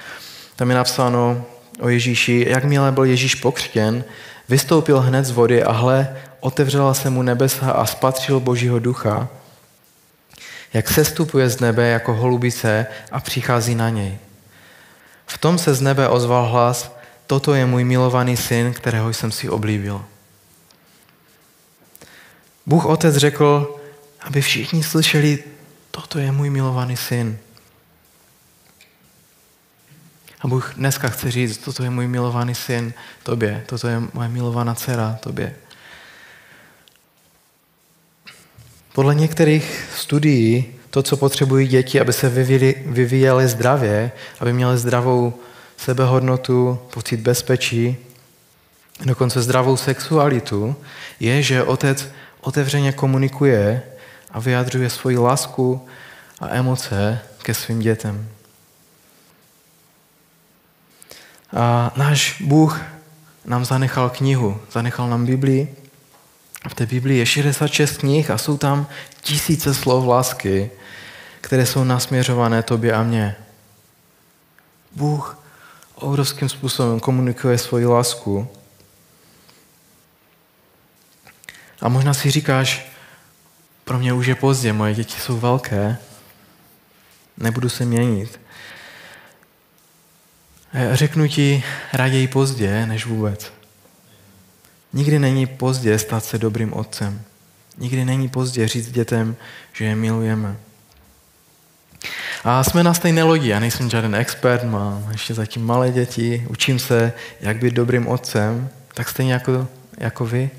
Tam 0.57 0.71
je 0.71 0.77
napsáno 0.77 1.45
o 1.81 1.89
Ježíši, 1.89 2.47
jakmile 2.49 2.93
byl 2.93 3.05
Ježíš 3.05 3.35
pokřtěn, 3.35 4.05
vystoupil 4.49 5.01
hned 5.01 5.25
z 5.25 5.31
vody 5.31 5.63
a 5.63 5.73
hle, 5.73 6.17
otevřela 6.47 6.95
se 6.95 7.11
mu 7.11 7.23
nebesa 7.23 7.71
a 7.71 7.87
spatřil 7.87 8.41
Božího 8.41 8.79
ducha, 8.79 9.29
jak 10.73 10.89
sestupuje 10.89 11.51
z 11.51 11.61
nebe 11.61 11.87
jako 11.87 12.15
holubice 12.15 12.87
a 13.13 13.21
přichází 13.21 13.75
na 13.75 13.91
něj. 13.91 14.19
V 15.27 15.39
tom 15.39 15.59
se 15.59 15.75
z 15.75 15.81
nebe 15.81 16.09
ozval 16.09 16.47
hlas, 16.47 16.97
toto 17.27 17.55
je 17.55 17.67
můj 17.67 17.85
milovaný 17.85 18.37
syn, 18.37 18.73
kterého 18.73 19.11
jsem 19.11 19.33
si 19.33 19.49
oblíbil. 19.49 20.05
Bůh 22.67 22.87
Otec 22.87 23.17
řekl, 23.17 23.77
aby 24.21 24.43
všichni 24.43 24.83
slyšeli, 24.83 25.45
toto 25.91 26.19
je 26.19 26.33
můj 26.33 26.51
milovaný 26.51 26.97
syn. 26.97 27.39
A 30.41 30.49
Bůh 30.49 30.75
dneska 30.75 31.09
chce 31.09 31.31
říct, 31.31 31.59
toto 31.59 31.83
je 31.83 31.91
můj 31.91 32.07
milovaný 32.07 32.55
syn 32.55 32.95
tobě, 33.23 33.65
toto 33.67 33.89
je 33.89 34.03
moje 34.13 34.29
milovaná 34.29 34.75
dcera 34.75 35.19
tobě. 35.21 35.66
Podle 38.97 39.15
některých 39.15 39.89
studií 39.97 40.65
to, 40.91 41.03
co 41.03 41.17
potřebují 41.17 41.69
děti, 41.69 42.01
aby 42.01 42.13
se 42.13 42.29
vyvíjely 42.87 43.49
zdravě, 43.49 44.13
aby 44.41 44.53
měly 44.53 44.79
zdravou 44.79 45.35
sebehodnotu, 45.77 46.79
pocit 46.91 47.21
bezpečí, 47.21 47.97
dokonce 49.05 49.43
zdravou 49.43 49.77
sexualitu, 49.77 50.77
je, 51.21 51.43
že 51.43 51.63
otec 51.63 52.09
otevřeně 52.41 52.93
komunikuje 52.93 53.83
a 54.31 54.41
vyjadřuje 54.41 54.91
svoji 54.91 55.19
lásku 55.19 55.87
a 56.41 56.49
emoce 56.49 57.19
ke 57.43 57.55
svým 57.55 57.79
dětem. 57.79 58.29
A 61.57 61.93
náš 61.97 62.43
Bůh 62.43 62.81
nám 63.45 63.65
zanechal 63.65 64.11
knihu, 64.11 64.61
zanechal 64.73 65.09
nám 65.09 65.27
Biblii. 65.27 65.77
V 66.69 66.75
té 66.75 66.87
Biblii 66.87 67.19
je 67.19 67.27
66 67.27 67.97
knih 67.97 68.31
a 68.31 68.39
jsou 68.39 68.57
tam 68.57 68.87
tisíce 69.21 69.75
slov 69.75 70.07
lásky, 70.07 70.71
které 71.41 71.67
jsou 71.67 71.85
nasměřované 71.85 72.63
tobě 72.63 72.93
a 72.93 73.03
mně. 73.03 73.37
Bůh 74.93 75.39
obrovským 75.95 76.49
způsobem 76.49 77.01
komunikuje 77.01 77.59
svoji 77.59 77.87
lásku. 77.87 78.49
A 81.81 81.89
možná 81.89 82.15
si 82.15 82.31
říkáš, 82.31 82.87
pro 83.85 83.99
mě 83.99 84.13
už 84.13 84.27
je 84.27 84.35
pozdě, 84.35 84.73
moje 84.73 84.95
děti 84.95 85.21
jsou 85.21 85.39
velké, 85.39 85.99
nebudu 87.37 87.69
se 87.69 87.85
měnit. 87.85 88.41
Řeknu 90.93 91.29
ti 91.29 91.65
raději 91.93 92.29
pozdě, 92.29 92.87
než 92.87 93.07
vůbec. 93.07 93.53
Nikdy 94.97 95.19
není 95.19 95.47
pozdě 95.47 95.99
stát 95.99 96.25
se 96.25 96.39
dobrým 96.39 96.73
otcem. 96.73 97.21
Nikdy 97.79 98.05
není 98.05 98.29
pozdě 98.29 98.69
říct 98.69 98.91
dětem, 98.91 99.37
že 99.73 99.85
je 99.85 99.97
milujeme. 99.97 100.57
A 102.45 102.65
jsme 102.65 102.83
na 102.83 102.95
stejné 102.95 103.23
lodi. 103.23 103.49
Já 103.49 103.61
nejsem 103.61 103.91
žádný 103.91 104.17
expert, 104.17 104.65
mám 104.65 105.09
ještě 105.13 105.35
zatím 105.35 105.67
malé 105.67 105.93
děti, 105.93 106.47
učím 106.49 106.79
se, 106.79 107.13
jak 107.41 107.57
být 107.57 107.75
dobrým 107.75 108.09
otcem, 108.09 108.69
tak 108.95 109.09
stejně 109.09 109.33
jako, 109.33 109.69
jako 109.99 110.27
vy. 110.27 110.51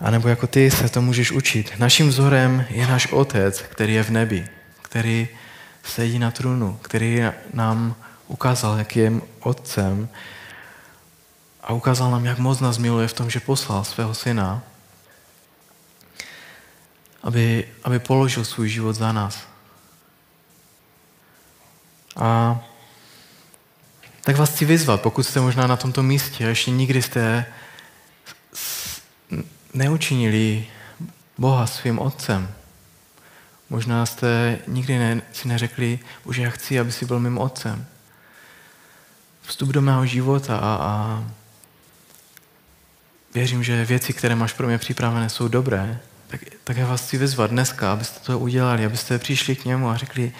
A 0.00 0.10
nebo 0.10 0.28
jako 0.28 0.46
ty 0.46 0.70
se 0.70 0.88
to 0.88 1.02
můžeš 1.02 1.32
učit. 1.32 1.72
Naším 1.78 2.08
vzorem 2.08 2.64
je 2.70 2.86
náš 2.86 3.12
otec, 3.12 3.62
který 3.62 3.94
je 3.94 4.02
v 4.02 4.10
nebi, 4.10 4.48
který 4.82 5.28
sedí 5.84 6.18
na 6.18 6.30
trůnu, 6.30 6.78
který 6.82 7.22
nám 7.54 7.94
ukázal, 8.28 8.78
jaký 8.78 8.98
je 8.98 9.12
otcem 9.40 10.08
a 11.62 11.72
ukázal 11.72 12.10
nám, 12.10 12.24
jak 12.24 12.38
moc 12.38 12.60
nás 12.60 12.78
miluje 12.78 13.08
v 13.08 13.12
tom, 13.12 13.30
že 13.30 13.40
poslal 13.40 13.84
svého 13.84 14.14
syna, 14.14 14.62
aby, 17.22 17.68
aby 17.84 17.98
položil 17.98 18.44
svůj 18.44 18.68
život 18.68 18.92
za 18.92 19.12
nás. 19.12 19.48
A 22.16 22.60
tak 24.20 24.36
vás 24.36 24.50
chci 24.50 24.64
vyzvat, 24.64 25.02
pokud 25.02 25.22
jste 25.22 25.40
možná 25.40 25.66
na 25.66 25.76
tomto 25.76 26.02
místě, 26.02 26.44
ještě 26.44 26.70
nikdy 26.70 27.02
jste 27.02 27.46
neučinili 29.74 30.66
Boha 31.38 31.66
svým 31.66 31.98
otcem. 31.98 32.54
Možná 33.70 34.06
jste 34.06 34.58
nikdy 34.66 34.98
ne, 34.98 35.22
si 35.32 35.48
neřekli, 35.48 35.98
že 36.30 36.42
já 36.42 36.50
chci, 36.50 36.80
aby 36.80 36.92
si 36.92 37.06
byl 37.06 37.20
mým 37.20 37.38
otcem. 37.38 37.86
Vstup 39.42 39.68
do 39.68 39.82
mého 39.82 40.06
života 40.06 40.56
a, 40.56 40.74
a 40.80 41.24
věřím, 43.34 43.64
že 43.64 43.84
věci, 43.84 44.12
které 44.12 44.34
máš 44.34 44.52
pro 44.52 44.66
mě 44.66 44.78
připravené, 44.78 45.28
jsou 45.28 45.48
dobré. 45.48 46.00
Tak, 46.28 46.40
tak 46.64 46.76
já 46.76 46.86
vás 46.86 47.02
chci 47.02 47.18
vyzvat 47.18 47.50
dneska, 47.50 47.92
abyste 47.92 48.20
to 48.20 48.38
udělali, 48.38 48.84
abyste 48.84 49.18
přišli 49.18 49.56
k 49.56 49.64
němu 49.64 49.88
a 49.88 49.96
řekli, 49.96 50.32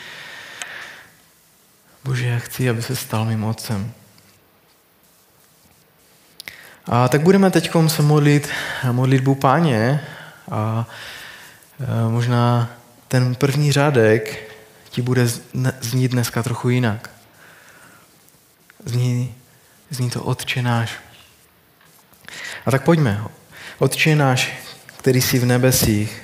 Bože, 2.04 2.26
já 2.26 2.38
chci, 2.38 2.70
aby 2.70 2.82
se 2.82 2.96
stal 2.96 3.24
mým 3.24 3.44
otcem. 3.44 3.92
A 6.86 7.08
tak 7.08 7.20
budeme 7.20 7.50
teď 7.50 7.70
se 7.86 8.02
modlit 8.02 8.48
modlitbu 8.92 9.34
páně 9.34 10.00
a 10.50 10.86
e, 11.80 12.10
možná 12.10 12.70
ten 13.08 13.34
první 13.34 13.72
řádek 13.72 14.52
ti 14.90 15.02
bude 15.02 15.26
znít 15.80 16.10
dneska 16.10 16.42
trochu 16.42 16.68
jinak. 16.68 17.10
Zní, 18.84 19.34
zní 19.90 20.10
to 20.10 20.22
Otče 20.22 20.62
náš. 20.62 21.09
A 22.66 22.70
tak 22.70 22.84
pojďme. 22.84 23.24
Otče 23.78 24.16
náš, 24.16 24.52
který 24.86 25.20
jsi 25.20 25.38
v 25.38 25.46
nebesích, 25.46 26.22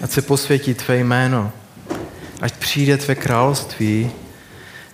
ať 0.00 0.10
se 0.10 0.22
posvětí 0.22 0.74
tvé 0.74 0.96
jméno, 0.96 1.52
ať 2.40 2.52
přijde 2.52 2.96
tvé 2.96 3.14
království, 3.14 4.10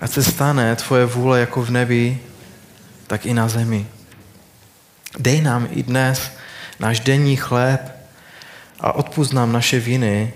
ať 0.00 0.10
se 0.10 0.22
stane 0.22 0.76
tvoje 0.76 1.06
vůle 1.06 1.40
jako 1.40 1.62
v 1.62 1.70
nebi, 1.70 2.20
tak 3.06 3.26
i 3.26 3.34
na 3.34 3.48
zemi. 3.48 3.86
Dej 5.18 5.40
nám 5.40 5.68
i 5.70 5.82
dnes 5.82 6.32
náš 6.80 7.00
denní 7.00 7.36
chléb 7.36 7.92
a 8.80 8.92
odpust 8.92 9.32
nám 9.32 9.52
naše 9.52 9.80
viny, 9.80 10.32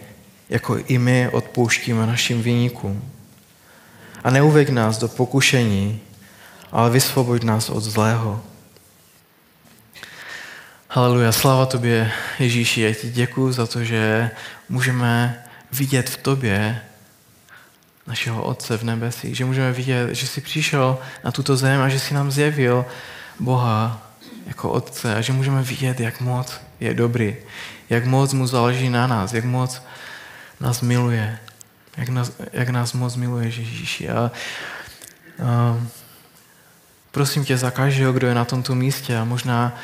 jako 0.48 0.78
i 0.86 0.98
my 0.98 1.28
odpouštíme 1.28 2.06
našim 2.06 2.42
viníkům. 2.42 3.02
A 4.24 4.30
neuveď 4.30 4.68
nás 4.68 4.98
do 4.98 5.08
pokušení, 5.08 6.00
ale 6.72 6.90
vysvoboď 6.90 7.42
nás 7.42 7.70
od 7.70 7.80
zlého. 7.80 8.42
Haleluja, 10.88 11.32
sláva 11.32 11.66
tobě, 11.66 12.12
Ježíši, 12.38 12.80
já 12.80 12.94
ti 12.94 13.10
děkuji 13.10 13.52
za 13.52 13.66
to, 13.66 13.84
že 13.84 14.30
můžeme 14.68 15.42
vidět 15.72 16.10
v 16.10 16.16
tobě 16.16 16.80
našeho 18.06 18.42
Otce 18.42 18.78
v 18.78 18.82
nebesích, 18.82 19.36
že 19.36 19.44
můžeme 19.44 19.72
vidět, 19.72 20.14
že 20.14 20.26
jsi 20.26 20.40
přišel 20.40 20.98
na 21.24 21.30
tuto 21.30 21.56
zem 21.56 21.80
a 21.80 21.88
že 21.88 21.98
jsi 21.98 22.14
nám 22.14 22.30
zjevil 22.30 22.84
Boha 23.40 24.02
jako 24.46 24.70
Otce 24.70 25.16
a 25.16 25.20
že 25.20 25.32
můžeme 25.32 25.62
vidět, 25.62 26.00
jak 26.00 26.20
moc 26.20 26.60
je 26.80 26.94
dobrý, 26.94 27.36
jak 27.90 28.04
moc 28.04 28.32
mu 28.32 28.46
záleží 28.46 28.90
na 28.90 29.06
nás, 29.06 29.32
jak 29.32 29.44
moc 29.44 29.82
nás 30.60 30.80
miluje, 30.80 31.38
jak 31.96 32.08
nás, 32.08 32.32
jak 32.52 32.68
nás 32.68 32.92
moc 32.92 33.16
miluje 33.16 33.44
Ježíši. 33.44 34.08
A, 34.08 34.30
a 35.46 35.80
prosím 37.10 37.44
tě 37.44 37.56
za 37.58 37.70
každého, 37.70 38.12
kdo 38.12 38.26
je 38.26 38.34
na 38.34 38.44
tomto 38.44 38.74
místě 38.74 39.18
a 39.18 39.24
možná 39.24 39.74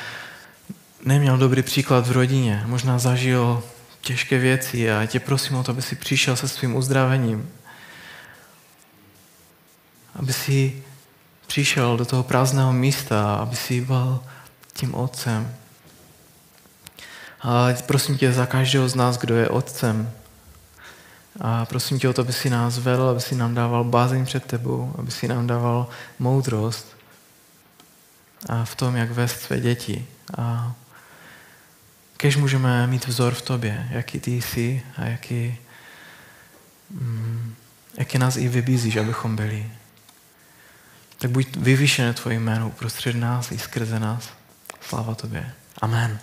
neměl 1.04 1.38
dobrý 1.38 1.62
příklad 1.62 2.06
v 2.06 2.12
rodině, 2.12 2.62
možná 2.66 2.98
zažil 2.98 3.62
těžké 4.00 4.38
věci 4.38 4.92
a 4.92 5.06
tě 5.06 5.20
prosím 5.20 5.56
o 5.56 5.62
to, 5.62 5.70
aby 5.70 5.82
si 5.82 5.96
přišel 5.96 6.36
se 6.36 6.48
svým 6.48 6.76
uzdravením. 6.76 7.50
Aby 10.14 10.32
si 10.32 10.82
přišel 11.46 11.96
do 11.96 12.04
toho 12.04 12.22
prázdného 12.22 12.72
místa, 12.72 13.34
aby 13.34 13.56
si 13.56 13.80
byl 13.80 14.20
tím 14.72 14.94
otcem. 14.94 15.54
A 17.40 17.68
prosím 17.86 18.18
tě 18.18 18.32
za 18.32 18.46
každého 18.46 18.88
z 18.88 18.94
nás, 18.94 19.18
kdo 19.18 19.36
je 19.36 19.48
otcem. 19.48 20.12
A 21.40 21.64
prosím 21.64 21.98
tě 21.98 22.08
o 22.08 22.12
to, 22.12 22.22
aby 22.22 22.32
si 22.32 22.50
nás 22.50 22.78
vedl, 22.78 23.08
aby 23.08 23.20
si 23.20 23.34
nám 23.34 23.54
dával 23.54 23.84
bázeň 23.84 24.24
před 24.24 24.44
tebou, 24.44 24.94
aby 24.98 25.10
si 25.10 25.28
nám 25.28 25.46
dával 25.46 25.88
moudrost 26.18 26.86
a 28.48 28.64
v 28.64 28.74
tom, 28.76 28.96
jak 28.96 29.10
vést 29.10 29.40
své 29.40 29.60
děti. 29.60 30.06
A 30.38 30.72
kež 32.22 32.36
můžeme 32.36 32.86
mít 32.86 33.06
vzor 33.06 33.34
v 33.34 33.42
tobě, 33.42 33.88
jaký 33.90 34.20
ty 34.20 34.30
jsi 34.30 34.82
a 34.96 35.04
jaký, 35.04 35.58
mm, 36.90 37.54
jaký 37.98 38.18
nás 38.18 38.36
i 38.36 38.48
vybízíš, 38.48 38.96
abychom 38.96 39.36
byli. 39.36 39.70
Tak 41.18 41.30
buď 41.30 41.56
vyvýšené 41.56 42.14
tvoje 42.14 42.40
jméno 42.40 42.68
uprostřed 42.68 43.16
nás 43.16 43.52
i 43.52 43.58
skrze 43.58 44.00
nás. 44.00 44.30
Sláva 44.80 45.14
tobě. 45.14 45.52
Amen. 45.80 46.18